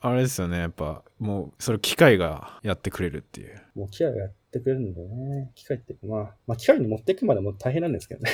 [0.00, 5.52] あれですよねやっぱもうそれ機械がやってくれるっていうもう機械がやってくれるんでね。
[5.54, 8.30] 機械って、まあ、まあ、機械に持っていくまでも大変なんですけどね。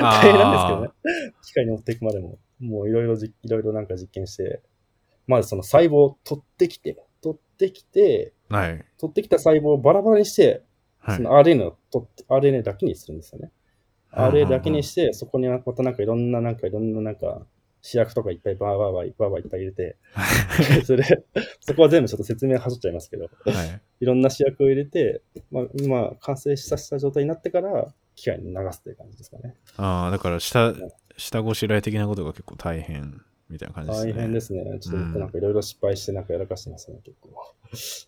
[0.00, 1.32] 大変なんですけどね。
[1.42, 4.62] 機械に持っていくまでも、もういろいろじ、いろいろなんか実験して、
[5.26, 10.62] まずその細胞を取ってきて、取ってきて、はい取ってきた細胞をバラバラにして、
[10.98, 13.50] はいその RNA を取って、RNA だけにするんですよね。
[14.12, 17.46] RNA だけにして、そこにまたなんかいろんななんかいろんななんか、
[17.88, 19.96] 試薬とかいっぱいバーバーバーバーバーいっぱい入れて、
[20.84, 21.24] それで、
[21.60, 23.28] そこは全部ちょっと説明はしょっちゃいますけど、は
[23.64, 23.80] い。
[24.00, 25.22] いろんな試薬を入れて、
[25.52, 29.54] まあ、まあ、完成させた状態になってから、機械に流すという感じですかね。
[29.76, 30.74] ああだから下
[31.18, 33.20] 下ごしらえ的なことが結構大変
[33.50, 34.12] みたいな感じですね。
[34.14, 34.64] 大変ですね。
[34.80, 37.30] ちょっと僕なんかいろいろ失敗してなんかやらかしてますね、結構。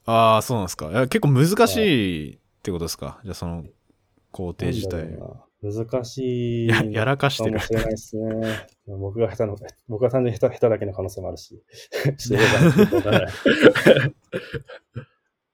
[0.06, 1.06] ああそうなんですか。
[1.08, 3.20] 結構難しいってことですか？
[3.22, 3.64] じゃあその
[4.32, 4.96] 工程自体。
[5.02, 6.68] なんだろうな難しい。
[6.68, 8.66] ややらかしてるかもしれないですね。
[8.86, 9.56] 僕が下手な、
[9.88, 11.60] 僕が単純に下手下手だけの可能性もあるし。
[12.18, 12.40] ちょっ
[12.76, 13.32] とよくわからない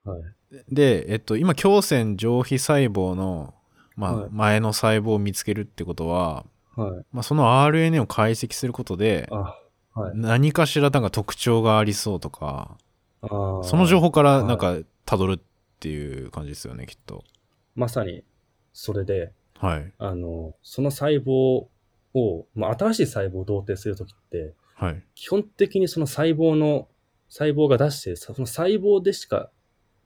[0.05, 0.75] はい。
[0.75, 3.55] で、えっと、今、胸腺上皮細胞の、
[3.97, 6.45] まあはい前の細胞を見つけるってことは、
[6.77, 7.07] はい。
[7.13, 9.57] まあ、その RNA を解析することで、あ、
[9.95, 10.17] はい。
[10.17, 12.77] 何かしらなんか特徴がありそうとか、
[13.23, 14.77] その情報からはいなんか
[15.07, 15.39] 辿るっ
[15.81, 17.25] ていう感じですよね、きっと。
[17.75, 18.25] まさに、
[18.73, 19.93] それで、はい。
[19.99, 21.67] あの、その細胞
[22.15, 25.03] を、まあ、新しい細胞を同定するときって、はい。
[25.15, 26.89] 基本的にその細胞の、
[27.29, 29.51] 細胞が出してその細胞でしか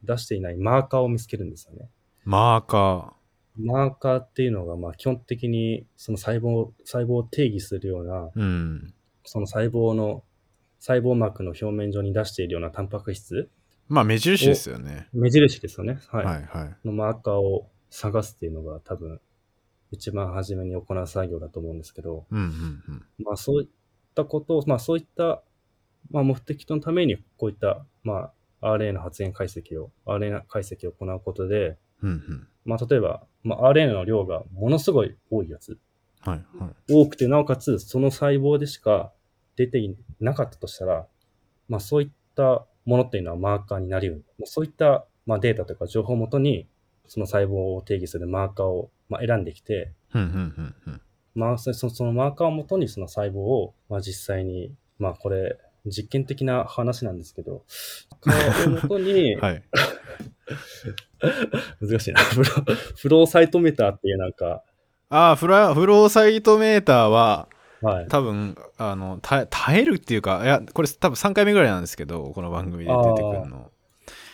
[0.02, 1.90] 出していないマーカーを見つけるんですよね。
[2.24, 3.14] マーカ
[3.56, 8.30] マーカーっていうのが、まあ基本的にその細胞、細胞を定義するような、ー。
[8.34, 8.94] うん。
[9.24, 10.22] その細胞の、
[10.78, 13.50] 細胞膜の表面上に出しているようなタンパク質、
[13.88, 15.08] まあ目印ですよね。
[15.12, 15.98] 目印ですよね。
[16.08, 16.24] はい。
[16.24, 16.86] はいはい。
[16.86, 19.20] のマーカーを探すっていうのが多分、
[19.90, 22.44] 一番初めに行う作業だと思うんですけど、うんうん
[22.88, 23.06] うん。
[23.24, 23.68] まあそういっ
[24.14, 25.42] たことを、まあそういった、
[26.10, 32.48] まあ目的のためにこういった、まあ RNA の発現解析を、RNA 解析を行うことで、うんうん。
[32.64, 35.78] まあ例えば、まあ RNA の量がものすごい多いやつ、
[36.20, 36.92] はいはい。
[36.92, 39.12] 多くてなおかつその細胞でしか
[39.56, 41.06] 出ていなかったとしたら、
[41.68, 44.24] まあそういったものっていうのはマーカーになりうる。
[44.38, 46.66] まあそういった、まあ、データとか情報をもとに、
[47.08, 49.92] その細胞を定義するマーカーを、まあ、選んできて。
[51.34, 51.70] まあ、そ
[52.04, 55.56] のマーカーをもとにその細胞を、まあ、実際に、まあこれ、
[55.86, 57.62] 実験的な話なんですけど、
[58.24, 59.62] マーカーをもとに、 はい。
[61.80, 62.20] 難しいな。
[62.20, 64.64] フローフローサイトメーターっていうなんか、
[65.10, 67.48] ああ、フラフローサイトメーターは、
[67.80, 68.08] はい。
[68.08, 73.70] 多分、あの、耐え耐えるっていうか、いや、これ多分3回目ぐらいなんですけど、この番組で出てくるの。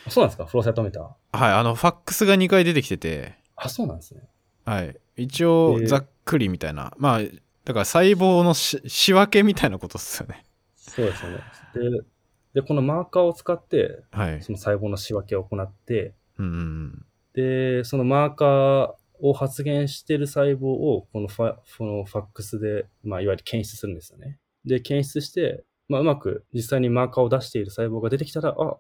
[0.09, 0.46] そうなんですか？
[0.46, 1.38] フローサイトメーター。
[1.38, 4.22] はい、あの、ファックスが2回出てきてて、あ、そうなんですね。
[4.64, 4.96] はい。
[5.16, 6.94] 一応、えーざっくりみたいな。
[6.96, 10.44] まあ、だから細胞のし仕分けみたいなことっすよね。
[10.76, 11.38] そうですよね。
[11.74, 14.42] で、で、このマーカーを使って、はい。
[14.42, 17.07] その細胞の仕分けを行って、うんうんうん。
[17.34, 24.38] で、そのマーカーを発現している細胞を、このファこのファックスで、まあ、いわゆる検出するんですよね。
[24.64, 28.76] で、検出して、まあ、うまく実際にマーカーを出している細胞が出てきたら、あ、あ、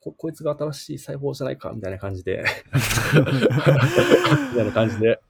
[0.00, 2.42] ここいつが新しい細胞じゃないか、みたいな感じで、
[3.12, 5.20] みたいな感じで、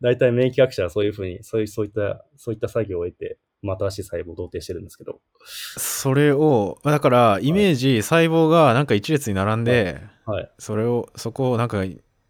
[0.00, 10.50] 大体免疫学者はそういうふうに、そういう、そういった、そういった作業を得て、まあ、新しい細胞を同定してるんですけど、それを、だから、イメージ、細胞がなんか一列に並んで、はい。
[10.58, 11.84] それを、そこをなんか、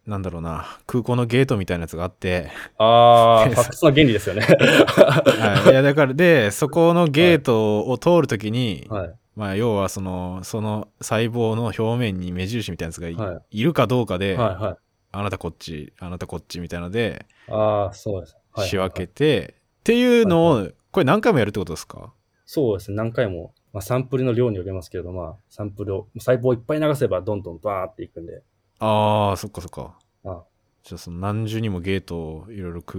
[0.07, 4.43] なんだろうな、空港のゲートみたいなやつがあって、あー、でファックスの原理ですよね。
[4.43, 9.15] はい、いやだからでそこのゲートを通るときに、はい。
[9.37, 13.63] まあ要はそのその細胞の表面に目印みたいなやつがい,、はい。
[13.63, 14.77] るかどうかで、はい、はい。
[15.13, 18.37] あなたこっちあなたこっちみたいなのであー、そうです。
[18.53, 22.13] はい仕分けて、っていうのを、これ何回もやるってことですか？
[22.45, 28.43] そうですね、何回も、まあ、サンプルの量によりますけれど、まあ、サンプルを、細胞をいっぱい流せばどんどんバーっていくんで、
[28.79, 29.97] ああそっかそっか。
[30.27, 30.43] あ。
[30.83, 32.99] じゃあその何重にもゲートをいろいろ通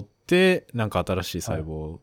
[0.00, 1.98] ってなんか新しい細胞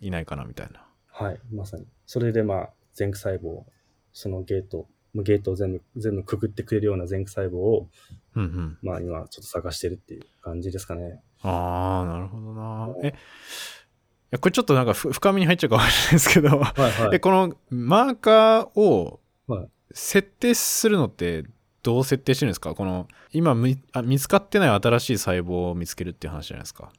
[0.00, 1.86] いないかなみたいな、はい、まさに。
[2.06, 3.64] それでまあ、前駆細胞、
[4.12, 7.88] そのゲート、ゲートを全部、全部くぐってくれるような前駆細胞を、
[8.36, 11.20] うんうんまあ今ちょっと探してるっていう感じですかね。
[11.42, 13.12] ああなるほどなえい
[14.30, 17.20] やこれちょっとなんかふ深みに入っちゃうかもしれないですけどはいは。
[17.20, 21.44] このマーカーをはい設定するのって
[21.82, 22.74] どう設定してるんですか？
[22.74, 26.92] この今みあ見つかってない新しい細胞を見つけるっていう話じゃないですか。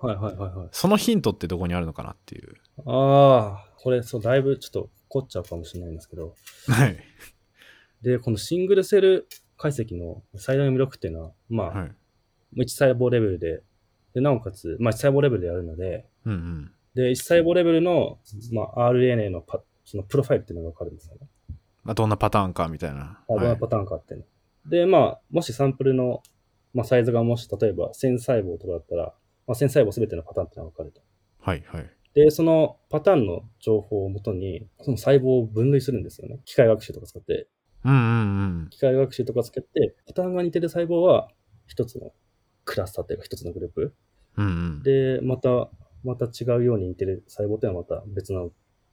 [0.00, 0.68] はいはいはいはい。
[0.72, 2.54] そのヒントってどこにあるのかなっていう。
[2.86, 6.34] ああ、これ、そう、だいぶちょっと凝っちゃうかもしれないんですけど、
[6.68, 6.96] はい。
[8.02, 11.94] で、このシングルセル解析の最大の魅力っていうのは、まあ、はい。
[12.56, 13.62] 1細胞レベルで、
[14.14, 16.72] で、なおかつ、まあ1細胞レベルでやるので、うんうん。
[16.94, 18.18] で、1細胞レベルの、
[18.52, 21.28] まあ、RNA のパそのプロファイルっていうのがわかるんですよね。
[21.82, 22.98] まあ、どんなパターンかみたいな。
[22.98, 24.70] はいあどんなパターンかっていうの。
[24.70, 26.22] で、まあ、もしサンプルの、
[26.74, 29.14] まあ、サイズがもし、例えば1000細胞とかだったら、
[29.46, 31.00] まあ、1000細胞すべてのパターンっていうのがわかると。
[31.40, 31.90] はいはい。
[32.14, 36.40] で、そのパターンの情報をもとに、その細胞を分類するんですよね。
[36.44, 37.48] 機械学習とか使って。
[37.84, 38.68] うんうんうん。
[38.70, 41.28] 機械学習とか使って、パターンが似てる細胞は、
[41.66, 42.12] 一つの
[42.64, 43.94] クラスターというか、一つのグループ。
[44.36, 44.48] うんう
[44.80, 44.82] ん。
[44.82, 45.70] で、また、
[46.04, 48.50] また違うように似てる細胞っていうのはまた別の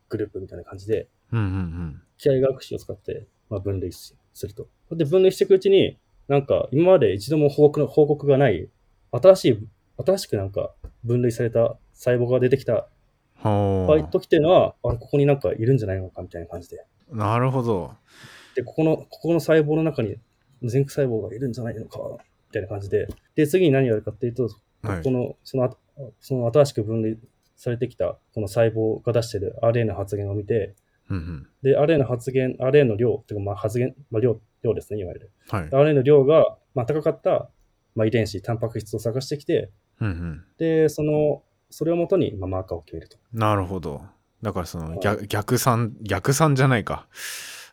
[0.10, 2.02] グループみたいな感じで、うんうんうん。
[2.18, 4.68] 機械学習を使って、まあ、分類すると。
[4.92, 5.98] で、分類していくうちに、
[6.28, 8.70] なんか今まで一度も報告の報告がない、
[9.12, 9.68] 新しい、
[10.04, 12.90] 新しくなんか分類された細胞が出てきた
[13.38, 16.86] ほ場合時っていうのは、あれ、ここになんかいるんじゃないのかみたいな感じで。
[17.10, 17.18] う。
[17.18, 17.94] なるほど。
[18.56, 20.18] で、ここの、ここの細胞の中に
[20.62, 23.08] 前駆細胞がいるんじゃないのか、みたいな感じで。
[23.36, 24.50] で、次に何をやるかっていうと、
[24.82, 25.12] はいこ。
[25.12, 25.78] の、そのあ、
[26.20, 27.18] その新しく分類
[27.56, 30.76] されてきた、この細胞が出している RNA の発現を見て、
[31.10, 31.48] うんうん。
[31.62, 35.32] で、RNA の発現、RNA の量、てかまあ発現、まあ量、量ですね、いわゆる。
[35.50, 35.70] はい。
[35.70, 37.50] RNA の量が、まあ、高かった、
[37.96, 40.46] まあ、遺伝子、タンパク質を探してきて、うんうん。
[40.58, 43.18] で、その、それをもとに、まあ、マーカーを決めると。
[43.34, 44.04] なるほど。
[44.42, 47.08] だからそのはい逆逆算、逆算じゃないか。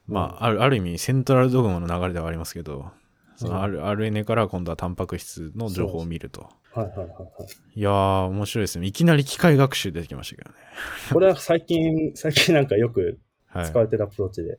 [0.06, 2.90] まあ、あるある意味セントラルドグマの流れではありますけど、
[3.36, 6.48] その RNA から今度はタンパク質の情報を見ると。
[6.72, 7.78] はいはいはいはい。
[7.78, 8.86] いやー、面白いですね。
[8.86, 10.56] いきなり機械学習出てきましたけどね。
[11.12, 13.78] これは最近、最近なんかよくはい使。
[13.78, 14.58] われてるアプローチで、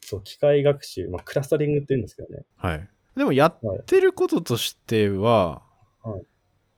[0.00, 2.44] そう、機械学習、まあ、クラスタリングって言うんですけどね。
[2.56, 2.88] はい。
[3.16, 5.62] でもやってることとしては、
[6.02, 6.22] はい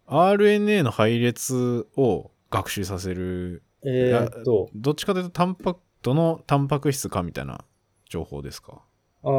[0.09, 3.63] RNA の配列を学習させる。
[3.85, 7.65] えーっと、どっちかというとタンパどのタンパク質かみたいな
[8.09, 8.83] 情報ですか？
[9.23, 9.31] ああ、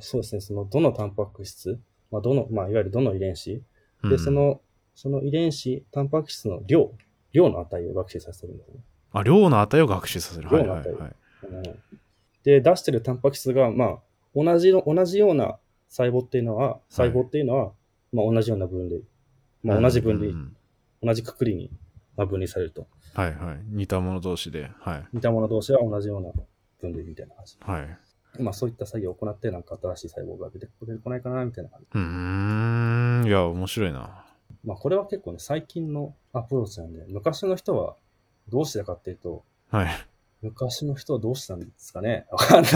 [0.00, 0.40] そうですね。
[0.40, 1.78] その、どのタンパク質、
[2.10, 3.62] まあ、どの、まあ、いわゆるどの遺伝子、で、
[4.02, 4.60] うんその、
[4.94, 6.92] その遺伝子、タンパク質の量、
[7.32, 8.76] 量の値を学習させてるんですね。
[9.12, 10.48] あ、量の値を学習させる。
[10.48, 11.14] はいはいはい。
[11.42, 11.62] うん
[12.44, 13.98] で、出してるタンパク質が、まあ、
[14.34, 17.72] 同じの、同じような細胞っていうのは、細胞っていうのは、
[18.12, 19.02] まあ、同じような分類。
[19.62, 20.56] まあ、同じ分類、うんうんうん
[21.00, 21.70] 同じくくりに
[22.16, 22.88] まあ分離されると。
[23.14, 23.60] はいはい。
[23.68, 24.70] 似たもの同士で。
[24.80, 25.04] はい。
[25.12, 26.32] 似たもの同士は同じような
[26.80, 27.56] 分類みたいな感じ。
[27.60, 28.42] はい。
[28.42, 30.68] まあ、そういった作業を行って、なんか新しい細胞が出て
[31.02, 31.86] こないかな、みたいな感じ。
[31.94, 33.26] うーん。
[33.26, 34.24] いや、面白いな。
[34.64, 37.94] まあ、これは結構ね、最近のアプローチなんで、昔の人は
[38.48, 39.88] どうしてたかっていうと、はい。
[40.40, 42.26] 昔の人はどうしたんですかね？
[42.30, 42.72] わかんない。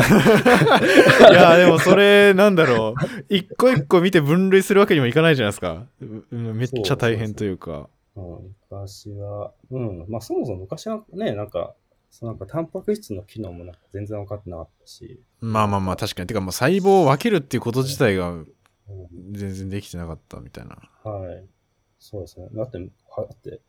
[1.30, 3.24] いや、でもそれ、なんだろう。
[3.28, 5.86] 一個一個見て分類するわけにもいかないじゃないですか。
[6.00, 7.88] うめっちゃ大変というか。
[8.16, 11.74] うん、昔は、うん、まあそもそも昔はね、なんか、
[12.10, 16.26] そのなんかタンパク質の機能もなんか全然分かってなかったし、まあまあまあ、確かに。
[16.26, 20.76] てか、もう細胞を分けるっていうこと自体がうん、全然できてなかったみたいな。
[21.04, 21.46] はい。
[21.98, 22.48] そうですね。
[22.52, 23.60] だって、はだって、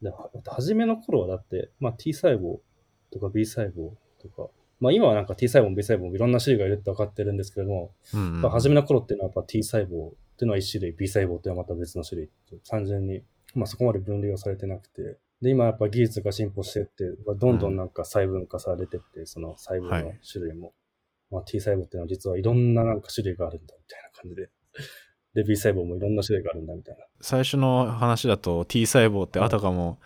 [0.00, 2.60] ではだって初めの頃はだって、まあ T 細胞
[3.10, 3.90] とか B 細胞
[4.20, 4.50] とか、
[4.80, 8.42] まあ今はなんか T 細胞も B 細胞もいろんな種類がいるって分かってるんですけれども、うん、うん。
[8.42, 9.98] まあ初めの頃っていうのはやっぱ T 細胞ってい
[10.42, 12.30] うのは一種類、B 細胞っていうのはまた別の種類。
[12.68, 13.22] 単純に、
[13.54, 15.18] まあそこまで分類はされてなくて。
[15.42, 20.72] で、今やっぱ技術が進歩してって、まあどんどんなんか細分化されてって、その細胞の種類も。
[21.30, 24.48] まあ T 細胞っていうのは実はいろんななんか種類があるんだみたいな感じで。
[25.34, 27.04] で、B 細胞もいろんな種類があるんだみたいな。
[27.20, 29.98] 最初の話だと T 細胞ってあたかも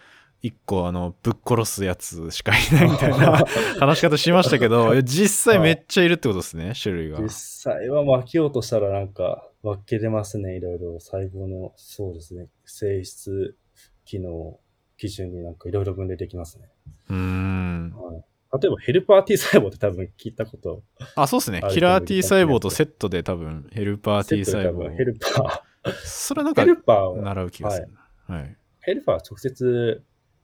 [0.42, 3.44] 一個あのぶっ殺すやつしかいないみたいな
[3.78, 7.20] 話し方しましたけど実際めっちゃいるってことですね種類が。
[7.20, 10.98] 実際は分けようとしたらなんか分けれますね、いろいろ。
[10.98, 13.56] 細胞の、そうですね、性質、
[14.04, 14.58] 機能、
[14.98, 16.68] 基準になんかいろいろ分類できますね。
[17.08, 17.92] うーん。
[17.96, 18.24] はい。
[18.60, 20.82] 例えばヘルパー T 細胞って多分聞いたこと
[21.16, 21.62] あそうですね。
[21.70, 25.92] キラー T 細胞とセットで多分ヘルパー T 細セットで多分ヘ胞ルパー。
[26.04, 27.88] それはなんかヘルパーは、習う気がする。
[28.28, 28.56] なはい。
[28.80, 30.02] ヘルパーは直接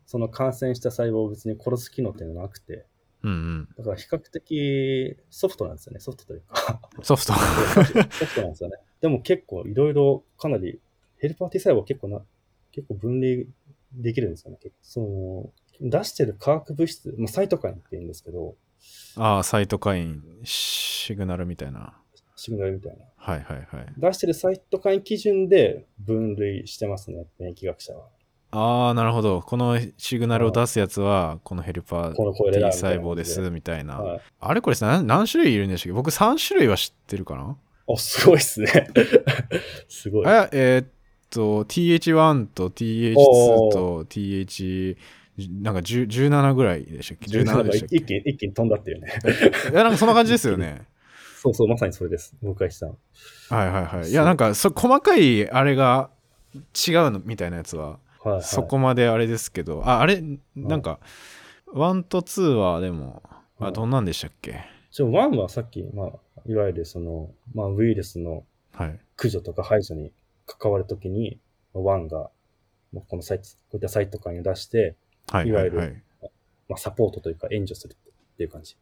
[0.09, 2.87] その感染した細胞を別に殺す機能っていうのはなくて、
[3.23, 6.81] うんうんだから比較的ソフトなんですよね、ソフトというか。
[7.03, 7.39] ソフトソ
[7.85, 7.93] フ
[8.35, 8.79] トなんですよね。
[9.03, 10.81] でも結構いろいろかなり、
[11.19, 12.23] ヘルパー T 細胞は結構な、
[12.73, 13.49] 結構分類
[13.93, 14.59] できるんですよね。
[14.81, 18.57] その出してる化学物質、まあ、サイトカインって言うんですけど、
[19.17, 22.01] ああサイトカインシグナルみたいな
[22.35, 23.05] シグナルみたいな。
[23.15, 28.09] はいはいはい出してるサイトカイン基準で分類してますね、免疫学者は。
[28.51, 32.15] ああなるほどこのシグナルを出すやつはこのヘルパー
[32.53, 34.21] T だ細胞ですみたいなはい。
[34.41, 35.93] あれこれさ何何種類いるんでしたっけ？
[35.93, 37.57] 僕3種類は知ってるかな？
[37.87, 38.89] お、すごいっすね。
[39.89, 40.27] すごい。
[40.27, 40.87] ええーっ
[41.31, 44.97] と TH1 と TH2 と TH
[45.63, 47.97] なんか10 17ぐらいでしたっけ？17でしたっけ？
[47.97, 49.13] 一気に、一気に飛んだっていうね。
[49.71, 50.87] いやなんかそんな感じですよね
[51.41, 52.35] そうそう、まさにそれです。
[52.43, 52.97] 僕がしたの。
[53.51, 56.11] はいはいはいいやなんかそ細かいあれが
[56.55, 56.63] 違う
[57.11, 58.43] のみたいなやつははい、はい。
[58.45, 59.83] そこまであれですけど。
[59.85, 60.23] ああれ
[60.55, 61.01] なんか
[61.67, 63.23] 1と2はでも
[63.59, 64.61] はいあどんなんでしたっけ？
[64.91, 66.13] ちょ、1はさっき、まあ、
[66.47, 69.01] いわゆるその、まあ、ウイルスのはい。
[69.17, 70.13] 駆除とか排除に
[70.47, 71.41] 関わるときに、
[71.75, 72.31] 1が、
[72.93, 74.97] まあこのサイト、こういったサイトカインを出して、
[75.31, 76.03] はいいわゆるはいはい
[76.69, 78.77] まあ、サポートというか援助するっていう感じ。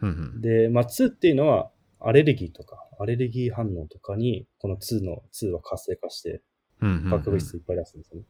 [0.00, 0.40] うんうん。
[0.40, 1.70] で、まあ、2っていうのは、
[2.00, 6.40] アレルギーとか、アレルギー反応とかに、この2の、2は活性化して、
[6.80, 6.86] 化
[7.18, 8.26] 学物質いっぱい出すんですよね。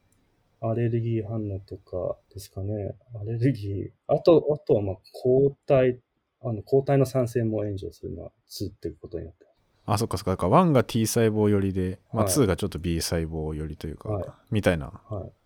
[0.70, 2.94] アレルギー反応とかですかね。
[3.20, 3.90] アレルギー。
[4.08, 6.00] あと、あとは、まあ、抗体、
[6.42, 9.44] あの、抗体の酸性も援助するのは2っていうことになって
[9.86, 10.30] あそっかそっか。
[10.32, 12.32] だから1が T 細胞寄りで、まあ、はい。
[12.32, 14.92] 2がちょっと B 細胞寄りというか、はいみたいな。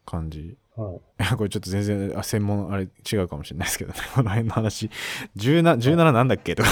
[0.07, 0.57] 感じ。
[0.77, 0.97] はい。
[0.97, 3.99] いやこれちょっと全然あ専門あれ違うかもしれないですけどね。
[4.15, 4.89] この辺の話。
[5.37, 5.63] 17
[5.97, 6.55] 17なんだっけ？
[6.55, 6.69] とか。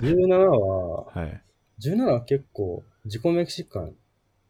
[0.00, 1.42] 17は、はい。
[1.80, 3.92] 17は結構、自己免疫疾患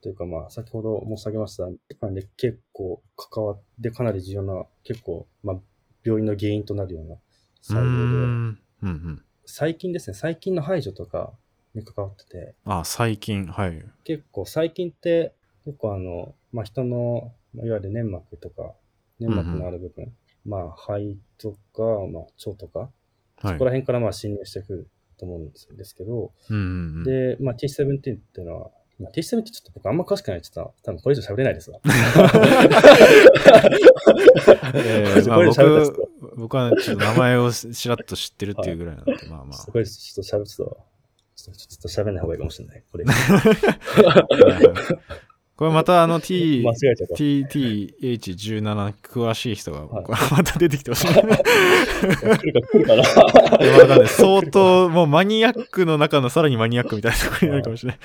[0.05, 5.57] というか、まあ、先ほど申し上げました、疾患で結構関わって、かなり重要な、結構、まあ、
[6.05, 7.19] 病院の原因となるようなう
[7.63, 8.21] 細ー胞で、ん。
[8.21, 9.25] うんうん。
[9.47, 11.33] 最近ですね、細菌の排除とか
[11.75, 15.33] に関わってて、あ最近はい結構細菌って、
[15.65, 18.75] 結構あの、まあ、人の、まあいわゆる粘膜とか、
[19.21, 20.13] 粘膜のある部分、
[20.45, 21.83] まあ、肺とか、
[22.13, 22.91] まあ、腸とか、はい。
[23.55, 27.05] そこら辺からまあ侵入してくると思うんですけど、うんうんうん。
[27.05, 31.81] で、まあ、T17 っていうのは、まあ、T17 ちょっと僕あんま詳しくないちょっと多分これ以上喋れないですわ。
[34.75, 40.77] えー僕僕はちょっと名前をしらっと知ってるっていうぐらいなんで、まあまこれちょっと喋ると、ちょっ
[41.37, 42.83] とちょっと喋んない方がいいかもしれない。
[42.91, 43.05] これ。
[45.57, 47.15] これまたあの T 間違えちゃった。
[47.15, 51.07] TTH17 詳しい人がはいまた出てきてほしい
[54.09, 57.99] 相当もうマニアックの中のさらにマニアックみたいなところになるかもしれない。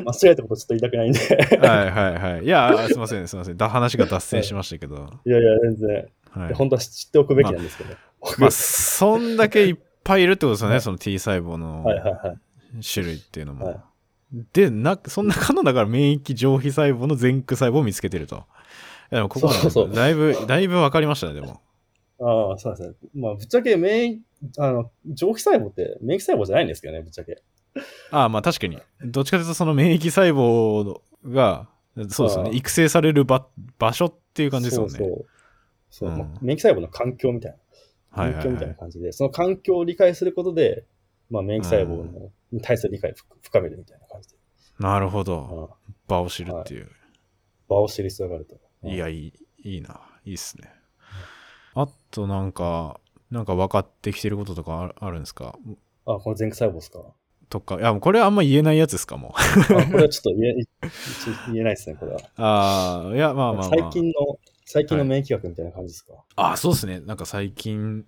[0.00, 1.18] 間違えたことちょっと言いたくないんで。
[1.58, 2.44] はいはいはい。
[2.44, 3.56] いや、 すいません、すいません。
[3.56, 5.10] だ話が脱線しましたけど。
[5.24, 6.08] いやいや、全然。
[6.30, 7.94] はい、本当は知っておくべきなんですけど。
[8.38, 12.38] まあ、そんだけいっぱいいるってことですよね、はいその T 細胞のはいはいはい。
[12.82, 13.66] 種類っていうのも。
[13.66, 13.76] はい
[14.52, 18.36] でな、そんな可能だから免疫上皮細胞の前駆細胞を見つけてると。
[18.36, 18.38] い
[19.14, 21.60] やでもここまでそうそうだいぶ、だいぶ分かりましたね、でも。
[22.20, 22.94] ああ、そうですね。
[23.14, 24.18] まあ、ぶっちゃけ免疫、
[24.58, 27.42] あの、上皮細胞って免疫細胞じゃないんですけどね、ぶっちゃけ。
[28.10, 28.78] ああ、まあ確かに。
[29.04, 31.68] どっちかというとその免疫細胞が、
[32.08, 33.46] そうですよね、育成される場
[33.78, 34.90] 場所っていう感じですよね。
[34.90, 35.26] そうそう。
[35.90, 37.58] そううんまあ免疫細胞の環境みたいな。
[38.22, 40.84] はいはいは環境みたいない感じで、その環境を理解することで、
[41.30, 44.36] まあ、免疫細胞のに対する理解を深深めるみたいな感じで、
[44.78, 45.70] なるほど。
[45.72, 46.88] ああ場を知るっていう。
[47.68, 48.56] 場を知る必要があると。
[48.88, 49.32] いや、いい、
[49.64, 50.00] いいな。
[50.24, 50.70] いいっすね。
[51.74, 53.00] あとなんか、
[53.32, 55.58] なんか分かってきてることとかああるんですか？
[56.06, 57.00] あ、この前駆細胞ですか？
[57.54, 59.32] とか、いや、これはあんま言えないやつですかもう。
[59.78, 60.54] あこれはちょっと言え
[61.52, 62.20] 言えないですね、これは。
[62.36, 63.78] ああ、いや、まあまあ、まあ。
[63.78, 64.12] 最近の、
[64.64, 66.14] 最近の免疫学みたいな感じですか？
[66.34, 66.98] ああ、そうですね。
[66.98, 68.04] なんか最近、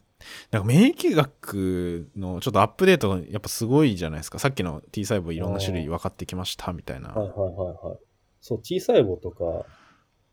[0.50, 4.40] なんか免疫学のちょっとアップデートがやっぱすごいじゃないですか。
[4.40, 7.10] さっきの T 細胞いろんな種類分かってきましたみたいな。
[7.10, 7.98] はいはいはいはい。
[8.40, 9.64] そう、T 細胞とか、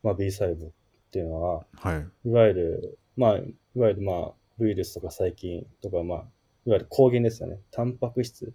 [0.01, 0.71] まあ、B 細胞っ
[1.11, 2.27] ていうのは、はい。
[2.27, 6.17] いわゆる、まあ、いわゆるまあ、ウイルスとか細菌とか、まあ、
[6.65, 7.59] いわゆる抗原ですよね。
[7.71, 8.53] タンパク質。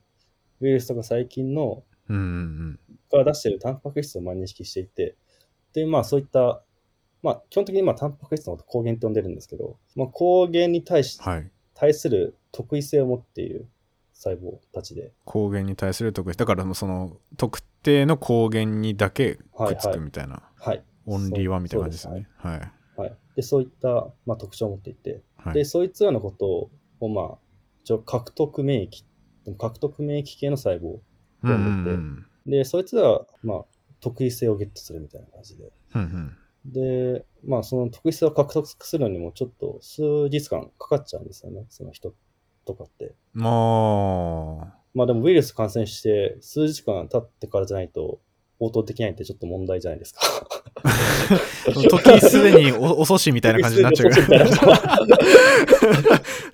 [0.60, 3.18] ウイルスとか細菌の、うんうんうん。
[3.18, 5.16] が出しているタンパク質をまあ認識していて、
[5.72, 6.62] で、まあそういった、
[7.22, 11.50] まあ基本的にまあタンパク質のこと抗原って呼んでるんですけど、まあ抗原に対し、はい。
[11.74, 13.68] 対する特異性を持っている
[14.12, 16.34] 細胞たちで、抗原に対する特異。
[16.34, 20.42] だからその特定の抗原にだけくっつくみたいな。
[20.56, 20.82] はい。
[21.06, 22.28] オンリーワンみたいな感じですよそうね。
[22.36, 22.60] はい。
[23.00, 23.16] はい。
[23.36, 25.54] で、そういった、まあ、特徴を持っていて、はい。
[25.54, 26.68] で、そいつらのこと
[27.00, 27.38] を、まあ、
[27.84, 29.04] 一応獲得免疫、
[29.54, 30.98] 獲得免疫系の細胞。
[31.42, 32.50] うんうんうん。
[32.50, 33.64] で、そいつらは、まあ、
[34.00, 35.72] 特異性をゲットするみたいな感じで。
[35.94, 42.12] うんうんで、まあ、その特異性を獲得するのにもちょっと数日間かかっちゃうんですよね、その人
[42.66, 43.14] とかって。
[43.32, 48.20] まあ、まあでもウイルス感染して数日間経ってからじゃないと
[48.60, 50.20] 応答できないってちょっと問題じゃないですか。
[51.90, 54.80] 時すでにお遅しみたいな感じになっちゃう時すでに遅しみたい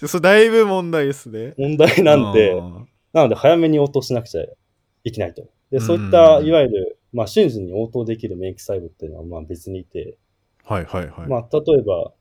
[0.03, 1.55] なそれだいぶ問題ですね。
[1.57, 4.43] 問題なんで、うんなので早めに応答しなくちゃ
[5.05, 5.49] いけないと。
[5.71, 10.19] で、そういっうた、んいわゆる、まあ瞬時に応答できる免疫細胞っていうのはまあ別にいて、
[10.65, 11.29] はいはいはい。
[11.29, 12.13] まあ例えば、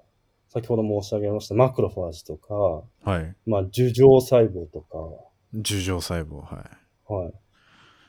[0.50, 3.36] 先ほど申し上げましたマクロファージとか、はい。
[3.48, 4.98] まあ樹状細胞とか、
[5.56, 6.64] 樹状細胞、は
[7.10, 7.12] い。
[7.12, 7.34] はい。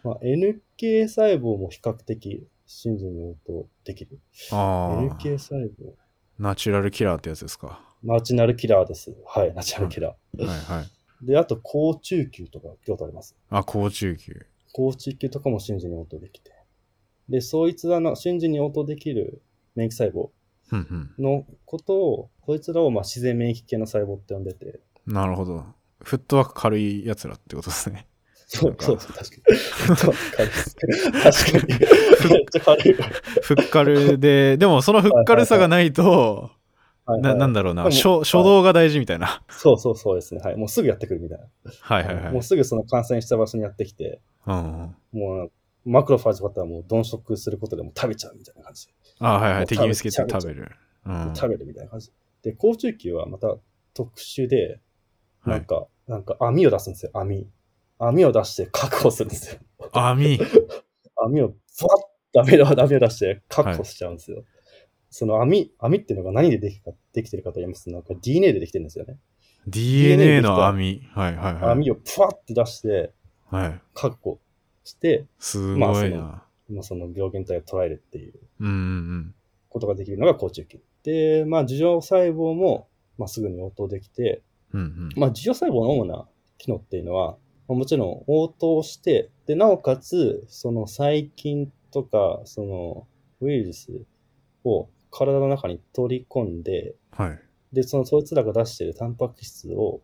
[0.04, 4.20] まあ、NK 細胞も比較的瞬時に応答できる。
[4.52, 5.94] ああ NK、細胞。
[6.38, 7.80] ナチュラルキラーってやつですか？
[8.02, 9.14] ナチュラルキラーです。
[9.26, 10.46] はい、ナチュラルキラー。
[10.46, 11.26] はいはい。
[11.26, 13.34] で、あと、高中球とか、京都あります。
[13.48, 14.46] あ、高中球。
[14.74, 16.52] 高中球とかも瞬時に応答できて。
[17.30, 19.40] で、そいつらの瞬時に応答できる
[19.74, 20.28] 免疫細胞。
[21.18, 24.80] のことを、こいつらをまあ自然免疫系の細胞って呼んでて。
[25.06, 25.64] なるほど。
[26.02, 28.06] フットワーク軽いやつらってことですね。
[28.46, 31.22] そう、そうです、確かに。
[31.22, 32.34] 確かに。
[32.34, 32.94] めっちゃ軽い。
[32.94, 36.02] フッカルで、でもそのフッカルさがないと、
[36.42, 39.42] はいななんだろうな、初初動が大事みたいな。
[39.50, 40.40] そうそうそうですね。
[40.42, 40.56] はい。
[40.56, 41.44] もうすぐやってくるみたいな。
[41.82, 42.32] はいはいはい。
[42.32, 45.52] もうすぐその感染した場所にやってきて、うんうん、もう
[45.84, 48.94] マクロファージとかだったらもう鈍食することでも食べちゃうみたいな感じで。
[49.20, 49.66] あはいはい。
[49.66, 50.72] 敵見つけて食べる。
[51.04, 52.10] うん、食べるみたいな感じ。
[52.42, 53.54] で、高中球はまた
[53.92, 54.80] 特殊で、
[55.40, 57.46] はないんか、なんか網を出すんですよ、網。
[57.98, 59.60] 網を出して確保するんですよ。
[59.92, 60.38] 網。
[61.16, 64.44] 網を、ふわっと網を網を出して確保しちゃうんですよ。
[65.10, 69.16] その網、網っていうのが何でできかできてるかと言いますと、なんか DNA でできてるんですよね。
[69.66, 71.02] DNA の網。
[71.12, 71.72] はいはいはい。
[71.72, 73.12] 網をふわって出して
[73.48, 73.80] はい。
[73.94, 74.40] 確保
[74.82, 76.44] して、すまあそごいな。
[76.70, 79.34] まあ、その病原体を捉えるっていううんうん
[79.68, 80.80] ことができるのが高中球。
[81.02, 82.88] で、まあ、樹状細胞も、
[83.18, 84.42] まあ、すぐに応答できて、
[84.72, 84.80] うん。
[84.80, 85.10] うんうん。
[85.16, 86.26] まあ、樹状細胞の主な
[86.58, 93.06] 機能っていうのは、まあもちろん応答して、で、なおかつ、その細菌とか、その
[93.40, 93.90] ウイルス
[94.64, 97.38] を体の中に取り込んで、はい。
[97.72, 100.02] で、そのそいつらが出しているタンパク質を、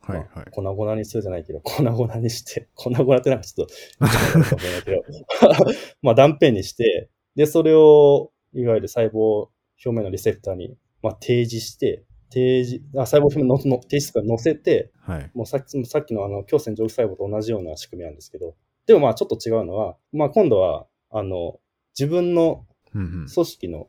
[0.00, 0.50] はいはいまあ。
[0.50, 3.74] 粉々にするじゃないけど、粉々にして、粉々ってなんかちょっと、
[6.02, 9.48] まあ断片にして、で、それを、いわゆる細胞
[9.84, 15.30] 表面のリセプターに、まあ、提示して、提示、あ細胞表面のの提示とか載せて、はい。
[15.34, 18.54] もうさっきさっきのあの、強線上皮細胞と同じような仕組みなんですけど、
[18.86, 21.58] でもまあちょっと違うのは、まあ今度は、あの、
[21.98, 22.64] 自分の
[22.94, 23.26] うんうん。
[23.28, 23.88] 組織の、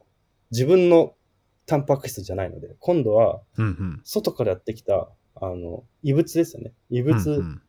[0.51, 1.13] 自分の
[1.65, 3.41] タンパク質じゃないので、今度は。
[4.03, 6.73] 外からやってきた、あの、異物ですよね。
[6.89, 7.61] 異物ん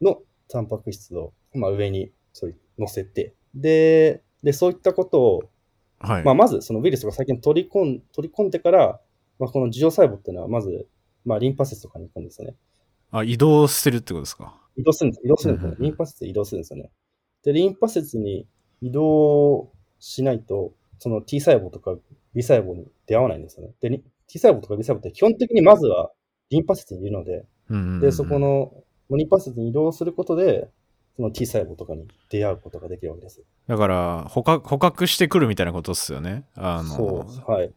[0.00, 5.42] のタンパク質を、まあ、上にそういう乗せて、で、で、そういったことを、
[6.00, 6.24] はい。
[6.24, 9.00] まあ、まずそのウイルスが最近取り込ん取り込んでから、
[9.38, 10.86] まあ、この受容細胞っていうのは、まず、
[11.24, 12.54] まあ、リンパ節とかに行くんですよね。
[13.10, 14.54] あ、移動してるってことですか？
[14.76, 15.24] 移動するんです。
[15.24, 16.90] 移動するんですよねリンパ節移動するんですよね。
[17.44, 18.46] で、リンパ節に
[18.80, 21.96] 移動しないと、その T 細胞とか
[22.34, 23.72] B 細胞に出会わないんですよね。
[23.80, 26.10] で、リ T 細胞とか B 細胞って基本的にまずは
[26.50, 27.46] リンパ節にいるので、
[28.00, 28.72] で、そこ、の
[29.10, 30.70] リンパ節に移動することで、
[31.16, 33.42] その T 細胞とかに出会うことができるわけです。
[33.66, 36.44] だから捕獲、捕獲してくるみたいなことっすよね。
[36.54, 37.72] あその、う、はい。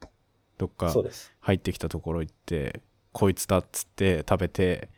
[0.61, 0.93] どっか。
[1.39, 2.81] 入ってきたところ行って、
[3.13, 4.89] こいつだっつって食べて、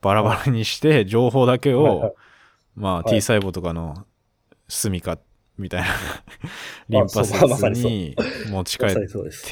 [0.00, 2.16] バラバラにして、情報だけを、
[2.74, 4.04] まあ、はい T 細胞とかの
[4.66, 5.16] 住みか
[5.58, 5.86] みたいな、
[6.88, 8.16] リンパ節に
[8.50, 8.94] 持ち帰っ。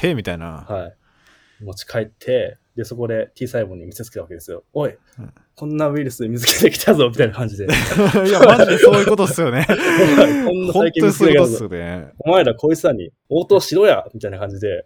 [0.01, 0.65] て、みたいな。
[0.67, 1.63] はい。
[1.63, 4.65] 持ち帰って、で、そこで T 細胞に見せつけたわけですよ。
[4.73, 7.63] おい、うんこんなウイルス見つけてきたぞ、みたいな感じで。
[8.27, 9.65] いや、マジでそういうことっすよね。
[10.45, 11.69] こんな本最近見つけたぞ。
[11.69, 12.11] ね。
[12.19, 14.85] お前らこいつらに応答しろやみたいな感じで、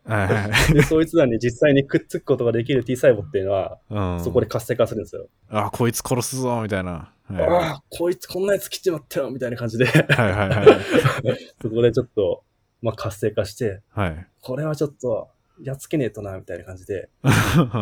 [0.71, 5.27] で、そいつらに実際にくっつくことができる T 細胞っていうのは、うん、そこで活性化するんですよ。
[5.49, 6.91] あ、こいつ殺すぞ、みたいな。
[6.91, 11.37] はいああ、こいつこんなやつ来ちまったよみたいな感じで、はいはいはい。
[11.61, 12.43] そこでちょっと、
[12.81, 14.27] まあ活性化して、はい。
[14.41, 15.29] これはちょっと、
[15.61, 17.09] やっつけねえとな、みたいな感じで、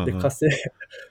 [0.05, 0.49] で、うん活性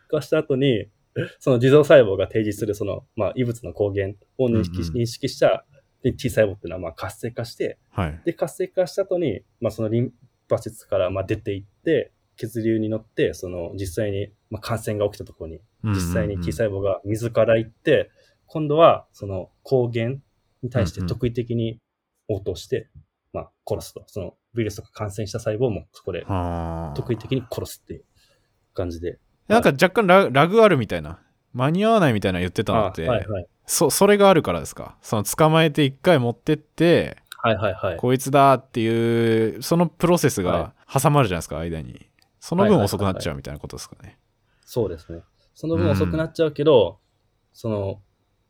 [0.09, 0.89] 化した後に、
[1.40, 5.64] その自動細胞が提示するその、まあ、異物の抗原を認識,、認識した
[6.02, 8.20] T 細胞っていうのはまあ活性化して、はい。
[8.24, 10.12] で、活性化した後に、まあ、そのリン
[10.48, 18.10] パ節からまあ出ていって、血流に乗って、その実際にまあ感染が起きたところに、実際に T 細胞が自ら行って、
[18.46, 20.16] 今度はその抗原
[20.62, 21.80] に対して特異的に
[22.28, 22.88] 応答して、
[23.32, 24.04] まあ、殺すと。
[24.06, 28.04] そのウイルスとか感染した細胞もそこではあ特異的に殺すっていう
[28.74, 29.18] 感じで。
[29.49, 31.18] なんか若干ララグあるみたいな。
[31.53, 33.47] 間に合わないみたいな言ってたのって、あはいはい。
[33.64, 34.97] そそれがあるからですか？
[35.01, 37.97] その捕まえて一回持ってって、はいはいはい。
[37.97, 42.07] こいつだっていう、そのプロセスはが挟まるじゃないですか、間に。
[42.40, 44.18] その分はいはいはいはい遅くなっちゃうみたいなことですかね。
[44.66, 45.20] そうですね。
[45.55, 46.99] その分遅くなっちゃうけど、
[47.55, 48.03] その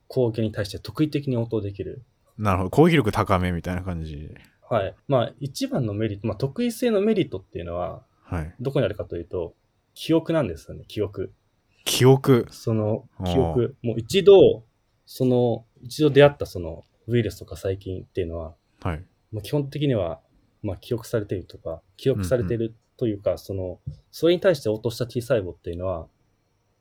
[0.08, 2.02] 攻撃に対して特異的に応答できる。
[2.38, 2.70] なるほど。
[2.70, 4.34] 攻撃力高めみたいな感じ。
[4.68, 4.94] はい。
[5.06, 8.54] まあ、一番のメリット、まあ、特異性のメリットっていうのは、はい。
[8.58, 9.54] どこにあるかというと、
[9.96, 11.32] 記憶なんですよね、記憶。
[11.86, 12.46] 記憶。
[12.50, 13.76] その記憶。
[13.82, 14.62] もう一度、
[15.06, 19.04] その、一度出会ったそのウイルスとか細菌っていうのは、はい。
[19.32, 20.20] まあ、基本的には、
[20.62, 23.80] まあ、記憶されているとか、記憶されているというか、その、
[24.10, 26.06] それに対して応答した T 細胞っていうのは、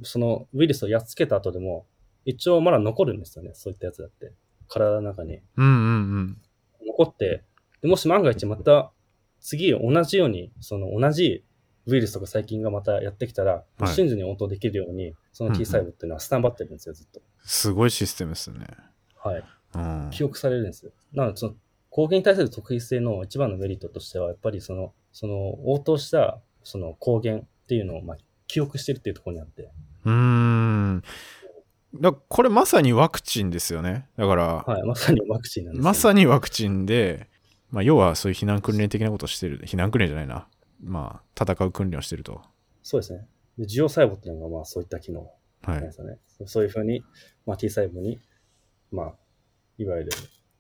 [0.04, 1.86] そのウイルスをやっつけた後でも、
[2.26, 4.34] 一応まだ残るんですよね、そういったやつだって。
[4.68, 6.42] 体の中にうんうんうん。
[6.88, 7.46] 残って、
[7.82, 8.92] でもし万が一また、
[9.40, 11.46] 次同じように、その同じ
[11.88, 17.22] ウイルスとか細菌がまたやってきたら、はい瞬時に応答できるように、その T 細胞っていうのはスタンバってるんですよ、ずっと。
[17.44, 18.66] すごいシステムですね。
[19.18, 19.44] はい。
[19.76, 20.10] うん。
[20.12, 20.92] 記憶されるんですよ。
[21.14, 21.56] なので、その、
[21.90, 28.18] 攻撃に対する特異性の一番のメリットとしては、やっぱりその、その、応答した、その、抗原っていうのを、まあ、
[28.48, 29.70] 記憶してるっていうところにあって、
[30.06, 31.04] うーん。
[32.02, 34.08] だこれまさにワクチンですよね。
[34.18, 37.30] だから、はい、まさにワクチンなんですよね、まさにワクチンで、
[37.72, 39.62] まあ、要はそういう避難訓練的なことをしてる。
[39.66, 40.48] 避難訓練じゃないな。
[40.86, 42.42] まあ、戦う訓練をしてると。
[42.84, 43.28] そうですね。
[43.58, 45.32] で受容細胞っていうのが、まあ、そういった機能
[45.64, 45.76] はい。
[45.78, 46.18] なんですよね。
[46.46, 47.04] そういうふうに、
[47.46, 48.20] まあ、T 細胞に、
[48.92, 49.14] まあ、
[49.78, 50.12] いわゆる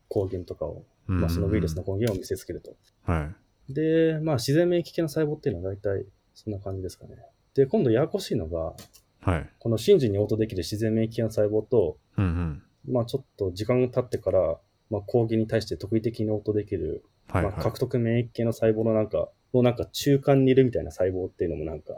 [0.09, 2.76] 抗原とかを、まあ、そのウイルスの抗原を見せつけると。
[3.03, 3.30] は
[3.69, 3.73] い。
[3.73, 7.17] で、まあ、自然免疫系の細胞っていうのは大体そんな感じですかね。
[7.53, 8.73] で、今度ややこしいのが、
[9.21, 9.49] はい。
[9.59, 12.63] この瞬時に応答できる自然免疫系の細胞と、うんうん。
[12.93, 14.57] まあちょっと時間が経ってから、
[14.91, 21.95] まあ攻撃に対して特異的に応答できる、はい、はいまあ獲得免疫系の細胞のなんか、のなんか中間にいるみたいな細胞っていうのもなんか、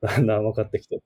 [0.00, 1.00] だんだん分かってきて。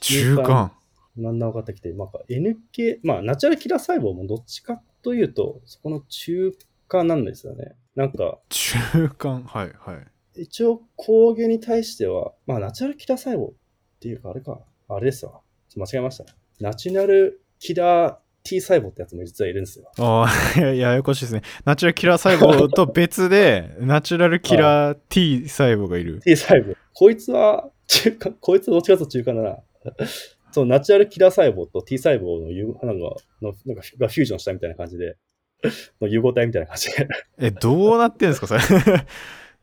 [0.00, 0.72] 中間？
[1.18, 6.52] だんだん分かってきて、まあ NK、まあナチュラルキラー細胞もどっちかというと、そこの中
[6.88, 7.74] 間なんですよね。
[7.94, 9.44] なんか、中間？
[9.44, 9.94] はいは
[10.34, 10.42] い。
[10.42, 13.52] 一応抗原に対しては、まあナチュラルキラー細胞っ
[14.00, 15.40] ていうかあれか、あれですわ。
[15.76, 16.24] 間違えました。
[16.60, 19.90] ナチュラルキラー T 細胞ってやつも実はいるんですよ。
[19.98, 20.26] あ
[20.56, 21.42] あ、 やややこしいですね。
[21.64, 26.20] ナチュラルキラー細胞と別で、 ナチュラルキラー T 細胞がいる。
[26.20, 26.76] T 細胞。
[26.94, 29.58] こいつは中間、こいつどっちかと中間だな。
[30.52, 33.16] そう、ナチュラルキラー細胞と T 細胞の融なんかの
[33.66, 35.16] なんかがフュージョンしたみたいな感じで、
[36.00, 37.08] の融合体みたいな感じで。
[37.38, 38.60] え、どうなってんですか、それ？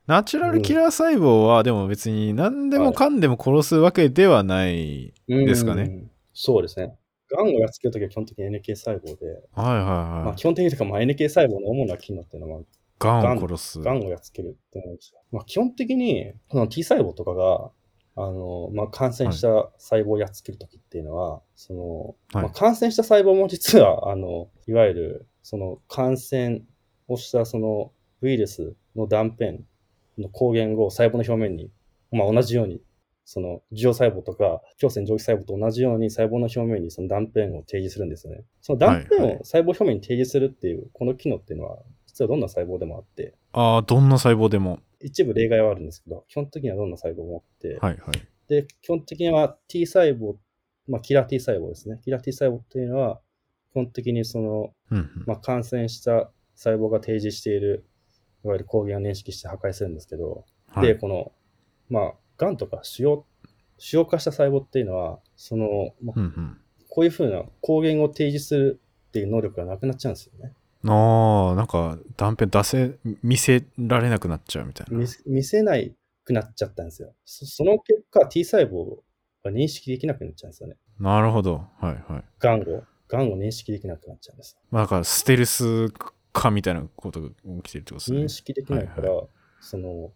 [0.07, 5.13] ナチュラルキラー細胞は、でも別に何でもかんでも殺すわけではない。
[5.27, 6.11] ですかねうん。
[6.33, 6.95] そうですね。
[7.29, 10.35] がんをやっつけるときは基本的に NK 細胞で、はいはいまあ、はい。
[10.35, 12.61] 基本的にとか、まあ、NK 細胞の主な機能っていうのは、
[12.99, 13.79] がんを殺す。
[13.79, 15.21] がんをやっつけるってですよ。
[15.31, 17.71] まあ、基本的に、この T 細胞とかが、
[18.15, 26.61] あの、まあ、感染した細胞をやっつけるときっていうのは、その、はいまあ、感染した細胞も実は、あの、いわゆる、その感染
[27.07, 29.53] をしたそのウイルスの断片
[30.17, 31.71] の抗原を細胞の表面に、
[32.11, 32.81] まあ、同じように、
[33.31, 38.43] その受容細胞とか強線上皮細胞と同じように細胞の表面にその断片を提示するんですよね。
[38.59, 41.77] その断片を細胞表面に提示するっていう、この機能っていうのは、
[42.07, 44.79] 実はどんな細胞でもあって、ああ、どんな細胞でも。
[44.99, 48.27] 一部例外はあるんですけど、基本的にはどんな細胞もあって、はいはい。
[48.47, 50.35] で、基本的には T 細胞、
[50.87, 51.99] まあ、キラー T 細胞ですね。
[52.03, 53.21] キラー T 細胞っていうのは、
[53.71, 57.85] 基本的にその、うんうんまあ、感染した細胞が提示している、
[58.43, 60.97] いわゆる抗原を認識して破壊するんですけど、で、はい。
[60.97, 61.31] この、
[61.89, 63.23] まあ、癌とか腫瘍、
[63.77, 66.57] 腫瘍化した細胞っていうのは、その、まあうんうん。
[66.87, 70.53] こういうふうな抗原を提示するっていう能力がなくなっちゃうんですよね。
[70.87, 75.07] ああ、なんか断片出せ、見せられなくなっちゃうみたいな見。
[75.07, 77.13] せ見せないくなっちゃったんですよ。
[77.25, 78.97] そその結果、T 細胞
[79.43, 80.77] が認識できなくなっちゃうんですよね。
[80.99, 81.67] なるほど。
[81.79, 82.23] はいはい。
[82.39, 84.57] 癌を、癌を認識できなくなっちゃうんです。
[84.71, 85.89] まあ、だからステルス
[86.31, 87.33] 化みたいなことが起
[87.63, 88.27] きてるってことですね認。
[88.27, 89.09] 識できないから、
[89.59, 90.11] その、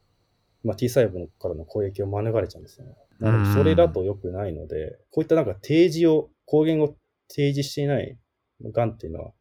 [0.63, 2.95] まあ、T 細胞からの攻撃を免れちゃうんですよね。
[3.19, 6.95] なのでそれだと良くないので、こういったなんか提示を、抗原を
[7.29, 8.17] 提示していない
[8.61, 9.31] 癌っていうのは、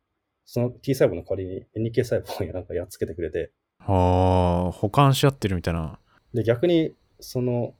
[0.44, 5.98] その T 細胞の代わりに NK 細胞をなんかやっつけてくれて、ああ、保管し合ってるみたいな。
[6.34, 7.74] で、逆に、その、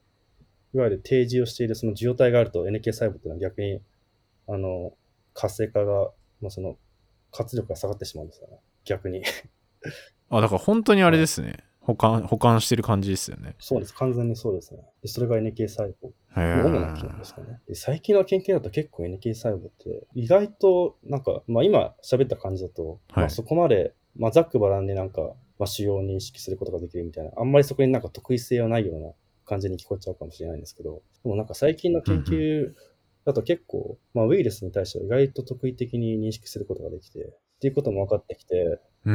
[0.75, 3.81] いわゆる提示をしているその受容体があると NK 細胞っていうのは逆に、
[4.49, 4.93] あの、
[5.35, 6.77] 活性化が、まあ、その、
[7.31, 8.59] 活力が下がってしまうんですよね。
[8.85, 9.23] 逆に。
[10.31, 11.59] あ、だから本当にあれですね。
[11.83, 13.57] 保管、保管してる感じですよね。
[13.59, 13.95] そうです。
[13.95, 14.81] 完全にそうですね。
[15.03, 16.13] でそれが NK 細胞。
[16.37, 17.61] へ主な機能ですかね。
[17.67, 25.23] で最近の研究だと結構 NK 細胞って意外となんか、まあ今喋った感じだと、まあそこまで、まあざっくばらんになんか、
[25.59, 29.11] まあ主要を認識することができるみたいな、あんまりそこになんか得意性はないような
[29.45, 32.73] 感じに聞こえちゃうかもしれないんですけど、でもなんか最近の研究
[33.25, 39.13] だと結構、まあウイルスに対しては意外と得意的に認識することができて、っていうことも分かってきて、うー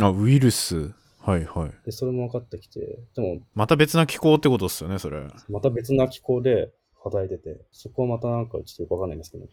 [0.00, 0.90] ん、あ、ウイルス。
[1.28, 1.70] はいはい。
[1.84, 2.80] で、それも分かってきて、
[3.14, 5.26] でもまた別な機構ってことですよね、それ。
[5.50, 6.72] また別な機構で
[7.04, 9.44] 働いてて、そこはまたなんかちょっとよくわかんないんですけど、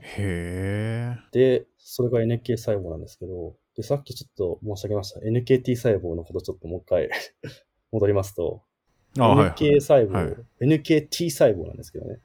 [0.16, 1.16] え。
[1.32, 7.10] で、それが NK 細胞なんですけど、で、さっきちょっと申し上げました NKT 細胞のことちょっともう一回
[7.90, 8.62] 戻りますと、
[9.18, 9.50] あ、はい、はい。
[9.54, 12.20] NK 細胞、はい NKT 細胞なんですけどね。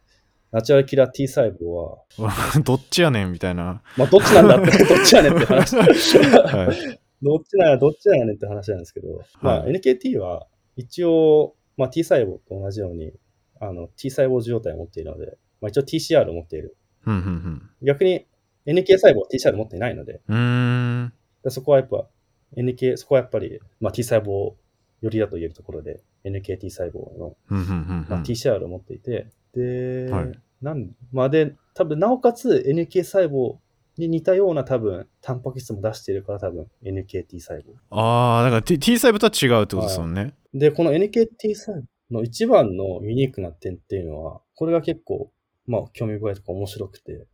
[0.52, 1.98] ナチュラルキラー T 細胞は、
[2.64, 3.82] どっちやねんみたいな。
[3.98, 5.76] まあどっちなんだって、どっちやねんって話。
[5.82, 7.00] はい。
[7.24, 13.14] どっちなんや、どっちなんやねんって話なんですけど、まあはい NKT は一応、まあ T 細胞と同じように、
[13.60, 16.78] あの T 細胞受容体を持っているので、まあ一応 TCR を持っている。
[17.06, 18.26] うんうん逆に
[18.66, 21.14] NK 細胞は TCR 持っていないので、うん。
[21.50, 22.08] そこはやっぱ
[22.56, 24.54] NK、そこはやっぱり、まあ、T 細胞
[25.02, 28.24] よりだと言えるところで、NKT 細胞の、うんうんうんまあ、うん。
[28.24, 33.58] TCR を持っていて、で、はいなんまあで、多分なおかつ NK 細胞
[33.98, 37.74] に似たような多分、タンパク質も出しているから多分 NKT 細胞。
[37.90, 40.34] ああ、だから T, T 細胞とは違うってことですもんね。
[40.54, 45.32] で、この NKT 細胞の一番のユニークな点っていうのは、これが結構、
[45.68, 47.26] まあ、興味深いとか面白くて、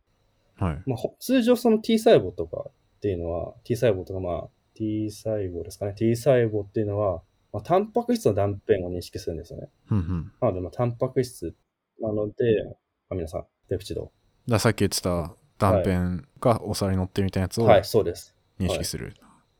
[0.56, 0.82] はい。
[0.86, 5.94] まあ、ほ通常その T 細胞とかっていうのは、T 細胞とかまあ T 細胞ですかね。
[5.94, 9.68] T 細胞っていうのは、まあ、タンパク質の断片を認識するんですよね。
[9.90, 10.32] うんうん。
[10.40, 11.54] なので、まあ、タンパク質
[12.00, 12.64] なので、
[13.08, 14.12] まあ、皆さん、ペプチド。
[14.46, 18.34] ださっき言ってた断片がお皿に乗ってるみたいなやつをはい、そうです。
[18.58, 19.14] 認識する。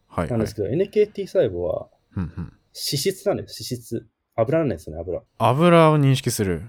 [0.09, 0.31] はい、はい。
[0.31, 1.89] なんですけど、NKT 細胞は。
[2.17, 2.33] 脂
[2.73, 3.63] 質なんです。
[3.63, 4.07] 脂質。
[4.37, 5.23] 油なんですよね、油。
[5.39, 6.63] 油を認識する。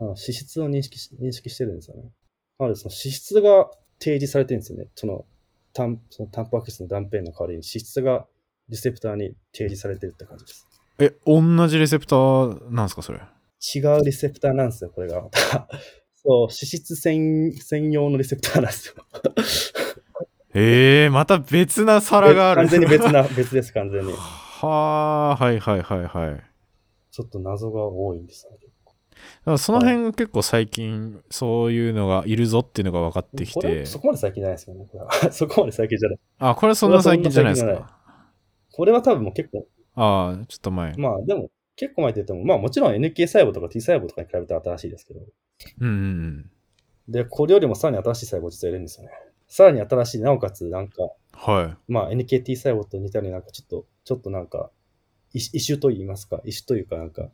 [0.00, 2.10] 脂質を認識し認識してるんですよね。
[2.58, 4.86] なので、その脂質が提示されてるんですよね。
[4.94, 5.24] その、
[5.72, 8.26] タンそのタンパク質の断片の代わりに脂質が
[8.68, 10.66] リセプターに提示されてるって感じです。
[10.98, 13.20] え、同じレセプターなんですか、それ？
[13.20, 15.28] 違うリセプターなんですよ、これが。
[16.22, 19.04] そう、脂質専専用のリセプターなんですよ。
[20.54, 22.62] ええー、また別な皿がある。
[22.62, 24.12] 完全に別な、別です、完全に。
[24.12, 26.42] はあ、はいはいはいはい。
[27.10, 28.58] ちょっと謎が多いんですよね。
[29.44, 33.86] らその辺結構最近そういうのがいるぞっていうのが分かってきてこれは。
[33.86, 34.86] そこまで最近じゃないですよね。
[34.90, 36.18] これは そこまで最近じゃない。
[36.38, 37.98] あ、これそんな最近じゃないですか。
[38.72, 40.94] これは多分もう結構、ああ、ちょっと前。
[40.96, 45.20] まあでも、結構前って言っても、まあもちろん NK 細胞とか T 細胞とかに比べて新しいですけど。
[45.80, 46.50] うんうんうん。
[47.08, 49.12] で、これよりもさらに新しい細胞実はいるんですよね。
[49.46, 51.92] さらに新しい、なおかつなんか、はい。
[51.92, 54.70] まあ NKT 細胞と似たようになんかちょっと、ちょっとなんか、
[55.32, 57.30] 異異種と言いますか、異種というかなんか、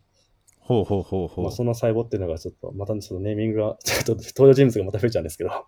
[0.64, 1.45] ほうほうほうほう。
[1.45, 5.66] まあ、その細胞っていうのがちょっと、またそのネーミングが、 ちょっと登場人物がまた増えちゃうんですけど、は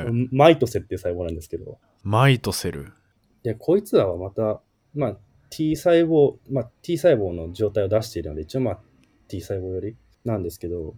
[0.00, 0.06] い。
[0.34, 2.92] マイトセっていう細胞なんですけど、マイトセル。
[3.44, 4.60] で、こいつらはまた、
[4.94, 5.18] まあ、
[5.50, 8.80] T 細胞、まあ、T 細胞の状態を出しているので、一応まあ、
[9.28, 10.96] T 細胞よりなんですけど、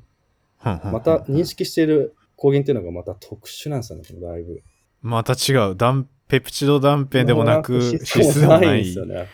[0.65, 4.63] ままた認識している抗原っていうのがまた特殊なんですよね、このだいぶ。
[5.03, 5.77] また違う。
[5.77, 9.33] 断ペプチド断片でもなく、脂質でもないんですよね、なんか。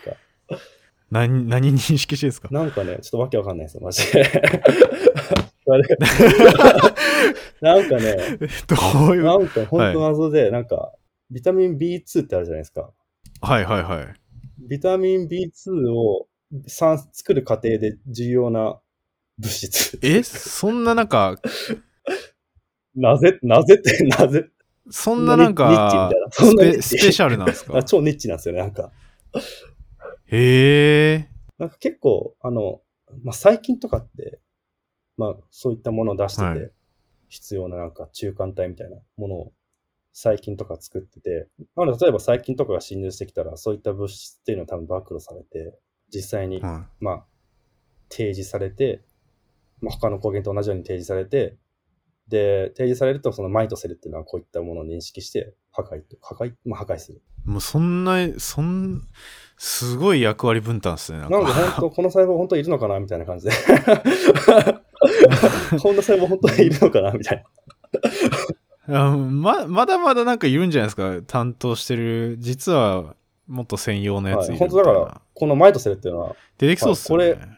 [1.09, 2.49] 何、 何認識してるんですか？
[2.51, 4.23] なんかね、ちょっとわけわかんないですよ、マジで。
[7.61, 8.17] なんかね、
[8.67, 8.75] ど
[9.11, 9.23] ういう？
[9.23, 10.91] なんか本当謎で、なんか、
[11.29, 12.91] ビタミン B2 ってあるじゃないですか。
[13.41, 14.07] はいはいはい。
[14.67, 16.27] ビタミン B2 を
[16.67, 18.79] 産作る過程で重要な
[19.41, 19.99] 物質。
[20.01, 20.23] え？
[20.23, 21.39] そんななんか、
[22.95, 24.49] なぜ、なぜって、 なぜ？
[24.89, 27.77] そんななんニッチみかたいな、そスんなニスペシャルなんですか？
[27.77, 28.91] あ超ニッチなんですよね、なんか。
[30.25, 31.29] へえ。
[31.57, 32.81] なんか結構、あの、
[33.23, 34.39] まあ、細菌とかって、
[35.17, 36.71] まあ、そういったものを出してて、はい。
[37.29, 39.53] 必要ななんか中間体みたいなものを
[40.11, 45.79] 細菌とか作ってて、なので例えば細菌とかが侵入してきたら、そういった物質っていうのは多分暴露されて、
[46.13, 47.25] 実際に、はまあ、
[48.09, 49.01] 提示されて、
[49.81, 51.57] まあ、他の抗原と同じように提示されて、
[52.27, 57.21] で、提示されると、そのマイトセルっていうのはこういったものを認識して、破壊と、破壊、まあ、破壊する。
[57.45, 57.49] い。
[57.49, 59.01] もうそんな、そん、
[59.57, 61.19] すごい役割分担ですね。
[61.19, 61.53] なのでか。
[61.53, 63.51] 本当、この細胞本当にいるのかなみたいな感じで。
[65.81, 67.43] こんな細胞本当にいるのかなみたいな。
[68.87, 73.15] あままだまだなんかいるんじゃないですか担当してる実は
[73.47, 77.57] もっと専用のやつはい本当だから、このマイトセルっていうのは、出てきそうっすよね、はいうん、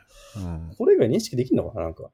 [0.78, 2.10] これ以外認識できるのかななんか。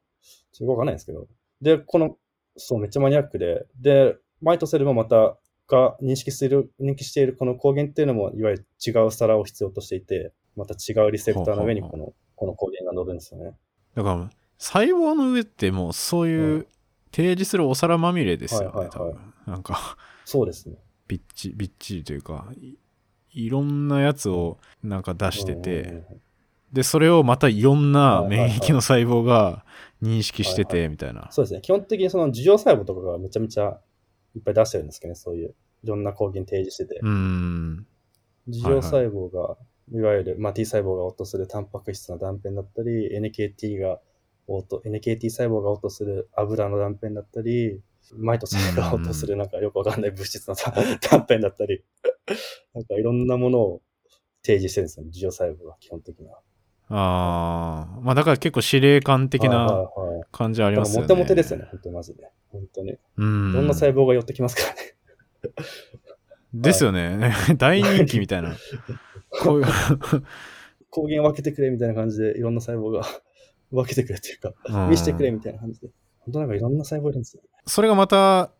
[0.52, 1.26] ちょっとわかんないですけど。
[1.62, 2.16] で、この、
[2.56, 13.56] そう、めっちゃマニアックで、で、マイトセルもまた、が認識している、認識しているこの抗原っていうのも、いわゆる違う皿を必要としていて、また違うリセプターの上にほうほうこの、この抗原が乗るんですよね。
[13.94, 16.66] だから細胞の上ってもうそういううん
[17.12, 20.76] 提示するお皿まみれですよね、はいはいはい多分なんかそうですね。
[21.08, 22.76] びっちびっちりというかい
[23.32, 26.04] いろんなやつをなんか出してて、うんうんうん
[26.72, 29.64] でそれをまたいろんな免疫の細胞が
[30.02, 31.60] 認識してはいてみたいな、そうですね。
[31.60, 33.80] 基本的にその受容細胞とかがめちゃめちゃ
[34.36, 37.00] いっぱい出してるんですけどね、そういういろんな抗原提示してて。
[37.02, 37.86] うーん。
[38.48, 39.56] 受容細胞が、
[39.92, 44.00] いわゆる、まあ、T 細胞が応答するタンパク質の断片だったり、NKT が
[44.46, 47.80] 応答、NKT 細胞が応答する油の断片だったり、
[48.16, 51.84] マイト細胞がするなんかよくわかんない 物質の断断片だったり、
[52.74, 53.82] なんかいろんなものを
[54.42, 56.40] 提示してるんですよ、受容細胞が基本的には。
[56.92, 59.88] ああまあだから結構司令官的な
[60.32, 62.30] 感じありだますよねからモテモテですよね、本当にマジで。
[62.50, 62.90] 本当に。
[62.90, 64.94] いうんろんな細胞が寄ってきますからね。
[66.52, 67.32] ですよね。
[67.56, 68.56] 大人気みたいな。
[69.42, 69.66] こういう
[70.90, 73.02] 抗原分けてくれみたいな感じで、いろんな細胞が
[73.70, 75.90] 分けてくれっていうか、うん見せてくれみたいな感じで。
[76.18, 77.42] 本当なんかいろんな細胞いるんですよ。
[77.66, 78.50] それがまた、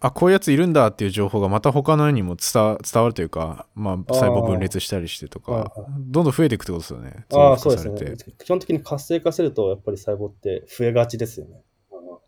[0.00, 7.24] あ、こういうやついるんだっていう情報がまた他のにも伝わ伝わるというか、まあ、細胞分裂したりしてとかどんどん増えていくってことですよね。
[7.32, 8.16] あそうですね。
[8.44, 11.62] 基本的に活性化すると、やっぱり細胞って増えがちですよね。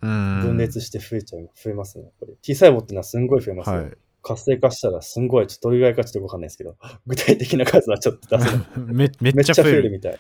[0.01, 2.05] 分裂して増えちゃう、増えますね。
[2.05, 3.77] やっぱり T 細胞っていうのはすんごい増えますよ。
[3.77, 3.93] はい。
[4.23, 8.67] 活性化したらすんごい、ちょっとどれぐらいかちょっとわかんないですけど、具体的な数はちょっと出せない。
[8.93, 9.69] めっちゃ増。
[9.69, 10.19] えるみたい。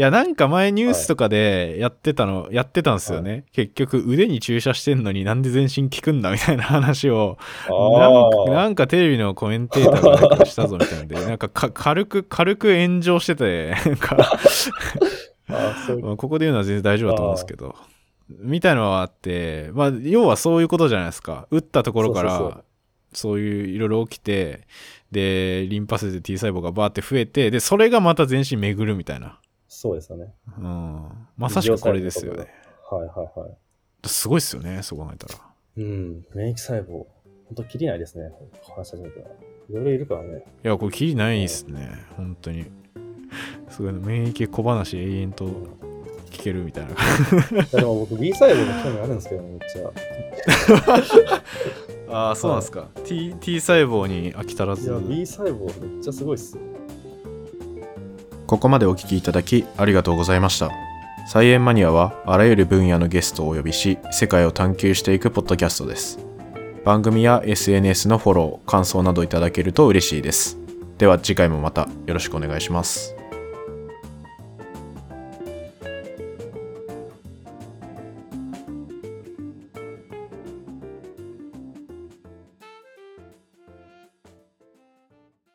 [0.00, 3.44] いや、なんか前ニュースとかでやってたの、やってたんですよね。
[3.52, 7.36] 結局腕に注射してんのになんで全身効くんだみたいな話を、
[7.68, 14.38] なんなんかテレビのコメンテーターがしたぞみたいなんで、 なんかか軽く、軽く炎上してて、 なんか、
[16.16, 17.74] ここで言うのは全然大丈夫だと思うんですけど、
[18.30, 21.46] みたいのはあって、まあ、要はそういうことじゃないですか。
[21.50, 22.64] 打ったところから、
[23.12, 24.62] そういういろいろ起きて、
[25.12, 29.39] で、リンパ節で T 細胞がバーって増えて、で、それがまた全身巡るみたいな。
[29.72, 30.34] そうですよね。
[30.58, 31.28] うん。
[31.36, 32.48] まさしくこれですよね。
[32.90, 34.08] はいはいはい。
[34.08, 35.40] すごいっすよね、そう考えたら。
[35.76, 36.88] うん、免疫細胞。
[36.88, 37.06] ほ
[37.52, 38.32] んと、切りないですね。
[38.76, 39.26] 話し始めたら。
[39.26, 39.28] い
[39.72, 40.44] ろいろいるからね。
[40.64, 41.88] いや、これ、きりないですね。
[42.16, 42.66] 本当に。
[43.68, 45.44] すごい、免疫小話永遠と
[46.30, 46.90] 聞けるみたいな。
[46.90, 46.94] い
[47.54, 49.92] やでも僕 B 細胞の興味あるんですけどね、めっちゃ。
[52.28, 52.88] ああ、そうなんですか。
[53.04, 54.98] T, T 細胞に飽き足らずいや、。
[54.98, 56.62] B 細胞めっちゃすごいっすよ。
[58.50, 60.72] ここまでお聞きいただきありがとうございました。
[61.28, 66.18] サイエンマニアはあらゆる分野のゲストをお呼びし、世界を探求していくポッドキャストです。
[66.84, 70.58] 番組や SNS のフォロー、感想などいただけると嬉しいです。
[70.98, 73.19] では次回もまたよろしくお願いします。